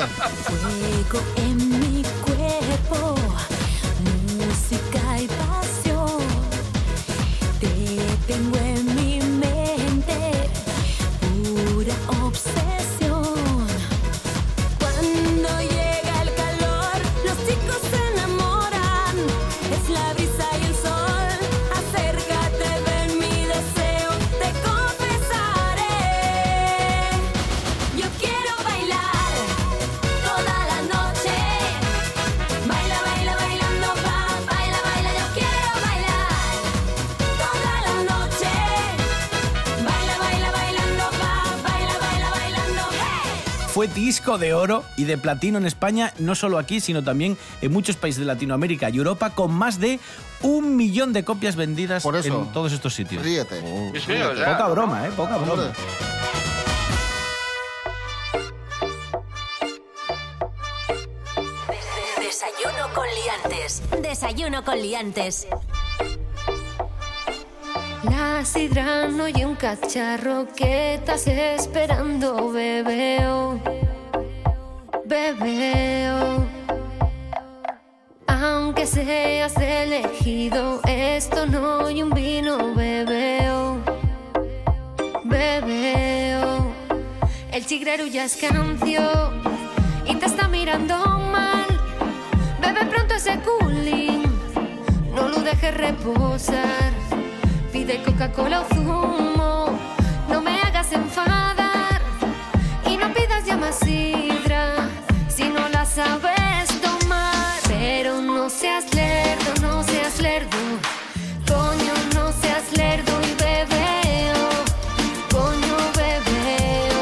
Fuego 0.44 1.24
en 1.38 1.58
mi 1.80 2.04
cuerpo, 2.26 3.16
música 4.38 5.20
y 5.22 5.28
pasión. 5.28 6.18
Te 7.60 7.68
tengo 8.34 8.58
disco 44.26 44.40
de 44.40 44.56
oro 44.56 44.84
y 44.98 45.04
de 45.04 45.20
platino 45.20 45.60
en 45.60 45.68
España, 45.68 46.12
no 46.18 46.34
solo 46.34 46.58
aquí, 46.58 46.80
sino 46.80 47.04
también 47.04 47.38
en 47.62 47.72
muchos 47.72 47.96
países 47.96 48.20
de 48.22 48.26
Latinoamérica 48.26 48.90
y 48.90 48.98
Europa, 48.98 49.30
con 49.36 49.54
más 49.54 49.80
de 49.80 50.00
un 50.42 50.76
millón 50.76 51.14
de 51.14 51.24
copias 51.24 51.56
vendidas 51.56 52.02
Por 52.02 52.16
eso. 52.16 52.42
en 52.42 52.52
todos 52.52 52.74
estos 52.74 52.96
sitios. 52.96 53.22
Ríete. 53.22 53.62
Oh, 53.64 53.92
sea, 54.00 54.58
poca 54.58 54.68
broma, 54.70 55.06
¿eh? 55.06 55.12
Poca 55.16 55.38
broma. 55.38 55.72
Desayuno 62.20 62.94
con 62.96 63.06
liantes. 63.06 63.84
Desayuno 64.02 64.64
con 64.64 64.82
liantes. 64.82 65.48
La 68.10 68.44
sidra 68.44 69.08
no 69.08 69.28
y 69.28 69.44
un 69.44 69.56
cacharro 69.56 70.48
que 70.56 70.96
estás 70.96 71.28
esperando, 71.28 72.52
bebeo, 72.52 73.60
bebeo. 75.06 76.46
Aunque 78.28 78.86
seas 78.86 79.56
elegido, 79.58 80.82
esto 80.88 81.46
no 81.46 81.90
y 81.90 82.02
un 82.02 82.10
vino, 82.10 82.74
bebeo, 82.74 83.78
bebeo. 85.24 86.72
El 87.52 87.66
chigrero 87.66 88.06
ya 88.08 88.26
es 88.26 88.36
cancio 88.36 89.32
y 90.06 90.16
te 90.16 90.26
está 90.26 90.48
mirando 90.48 90.98
mal. 90.98 91.66
Bebe 92.60 92.86
pronto 92.86 93.14
ese 93.16 93.40
cooling, 93.40 94.24
no 95.14 95.30
lo 95.30 95.40
dejes 95.42 95.76
reposar. 95.76 96.92
Pide 97.72 98.02
Coca-Cola 98.04 98.62
o 98.62 98.76
zumo, 98.76 99.80
no 100.30 100.42
me 100.42 100.60
hagas 100.62 100.92
enfadar. 100.92 102.02
Y 102.88 102.98
no 102.98 103.14
pidas 103.14 103.46
ya 103.46 103.58
más 103.58 103.80
seas 108.66 108.96
lerdo, 108.96 109.52
no 109.62 109.84
seas 109.84 110.20
lerdo. 110.20 110.58
Coño, 111.48 111.94
no 112.16 112.32
seas 112.42 112.66
lerdo 112.76 113.14
y 113.30 113.34
bebeo. 113.44 114.44
Coño, 115.32 115.78
bebeo. 116.02 117.02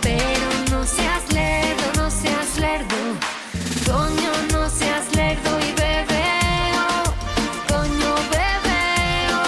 Pero 0.00 0.48
no 0.72 0.84
seas 0.84 1.22
lerdo, 1.32 1.86
no 1.96 2.10
seas 2.10 2.58
lerdo. 2.58 3.00
Coño, 3.86 4.32
no 4.52 4.68
seas 4.68 5.06
lerdo 5.14 5.52
y 5.68 5.70
bebeo. 5.82 6.86
Coño, 7.72 8.10
bebeo. 8.34 9.40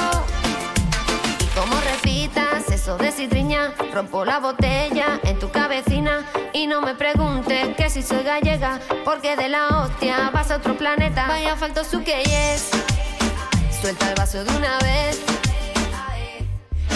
Y 1.41 1.47
como 1.59 1.75
repitas 1.81 2.71
eso 2.71 2.97
de 2.97 3.11
sidriña, 3.11 3.75
rompo 3.93 4.25
la 4.25 4.39
botella 4.39 5.19
Y 6.53 6.67
no 6.67 6.81
me 6.81 6.95
preguntes 6.95 7.75
que 7.77 7.91
si 7.91 8.03
soy 8.03 8.23
gallega, 8.23 8.81
porque 9.05 9.37
de 9.37 9.49
la 9.49 9.69
hostia 9.69 10.31
vas 10.33 10.51
a 10.51 10.57
otro 10.57 10.77
planeta. 10.77 11.27
Vaya 11.27 11.57
falto 11.57 11.85
su 11.85 12.03
que 12.03 12.23
es. 12.23 12.71
Suelta 13.81 14.09
el 14.09 14.15
vaso 14.15 14.45
de 14.45 14.57
una 14.57 14.79
vez. 14.79 15.21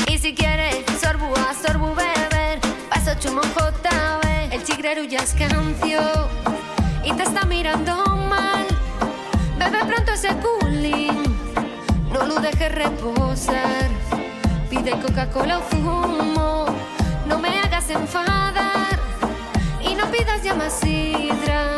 Y 0.09 0.19
si 0.19 0.35
quieres, 0.35 0.77
sorbu 1.01 1.27
a 1.35 1.55
sorbu 1.55 1.95
beber. 1.95 2.61
Paso 2.89 3.15
chumo 3.21 3.43
JB. 3.43 4.53
El 4.53 4.65
chigrero 4.65 5.05
ya 5.05 5.19
es 5.19 5.35
cancio. 5.35 6.01
Y 7.05 7.13
te 7.13 7.23
está 7.23 7.45
mirando 7.45 7.95
mal. 8.07 8.67
Bebe 9.59 9.85
pronto 9.85 10.13
ese 10.13 10.29
cooling. 10.39 11.25
No 12.13 12.25
lo 12.27 12.37
dejes 12.37 12.73
reposar. 12.75 13.89
Pide 14.71 14.93
Coca-Cola 14.93 15.59
o 15.59 15.63
zumo. 15.71 16.67
No 17.27 17.39
me 17.39 17.49
hagas 17.61 17.91
enfadar. 17.91 18.38
Más 20.57 20.81
sidra. 20.81 21.77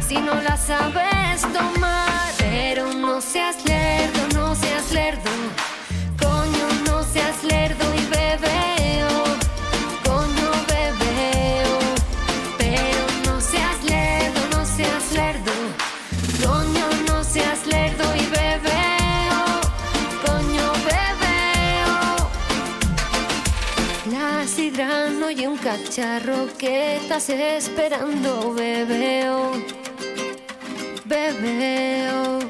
Si 0.00 0.16
no 0.16 0.40
la 0.40 0.56
sabes 0.56 1.42
tomar. 1.52 2.32
Pero 2.38 2.92
no 2.94 3.20
seas 3.20 3.56
lerdo, 3.64 3.81
cacharro 25.72 26.48
que 26.58 26.96
estás 26.96 27.30
esperando, 27.30 28.52
bebeo. 28.52 29.52
Bebeo. 31.06 32.40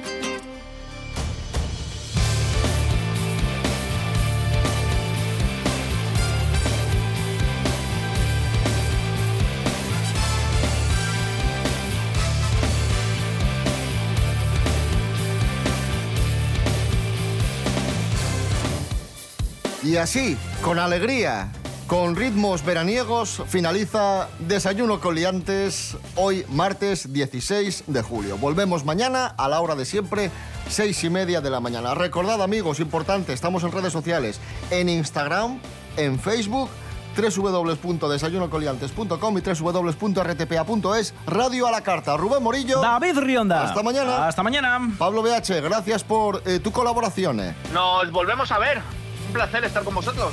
Y 19.84 19.96
así, 19.96 20.36
con 20.62 20.78
alegría, 20.78 21.52
con 21.86 22.16
ritmos 22.16 22.64
veraniegos, 22.64 23.42
finaliza 23.48 24.28
Desayuno 24.38 24.98
con 25.00 25.14
Liantes 25.14 25.96
hoy 26.16 26.44
martes 26.48 27.12
16 27.12 27.84
de 27.86 28.02
julio. 28.02 28.38
Volvemos 28.38 28.84
mañana 28.84 29.34
a 29.36 29.48
la 29.48 29.60
hora 29.60 29.74
de 29.74 29.84
siempre, 29.84 30.30
seis 30.68 31.02
y 31.04 31.10
media 31.10 31.40
de 31.42 31.50
la 31.50 31.60
mañana. 31.60 31.94
Recordad 31.94 32.40
amigos, 32.42 32.80
importante, 32.80 33.32
estamos 33.34 33.62
en 33.64 33.72
redes 33.72 33.92
sociales, 33.92 34.40
en 34.70 34.88
Instagram, 34.88 35.58
en 35.98 36.18
Facebook, 36.18 36.70
www.desayunocoliantes.com 37.14 39.38
y 39.38 39.42
www.rtpa.es, 39.42 41.14
Radio 41.26 41.66
a 41.66 41.70
la 41.70 41.82
Carta. 41.82 42.16
Rubén 42.16 42.42
Morillo. 42.42 42.80
David 42.80 43.18
Rionda. 43.18 43.64
Hasta 43.64 43.82
mañana. 43.82 44.28
Hasta 44.28 44.42
mañana. 44.42 44.78
Pablo 44.98 45.22
BH, 45.22 45.60
gracias 45.62 46.04
por 46.04 46.42
eh, 46.46 46.58
tu 46.58 46.72
colaboración. 46.72 47.40
eh. 47.40 47.54
Nos 47.74 48.10
volvemos 48.10 48.50
a 48.50 48.58
ver. 48.58 48.80
Un 49.26 49.32
placer 49.34 49.62
estar 49.64 49.84
con 49.84 49.94
vosotros. 49.94 50.32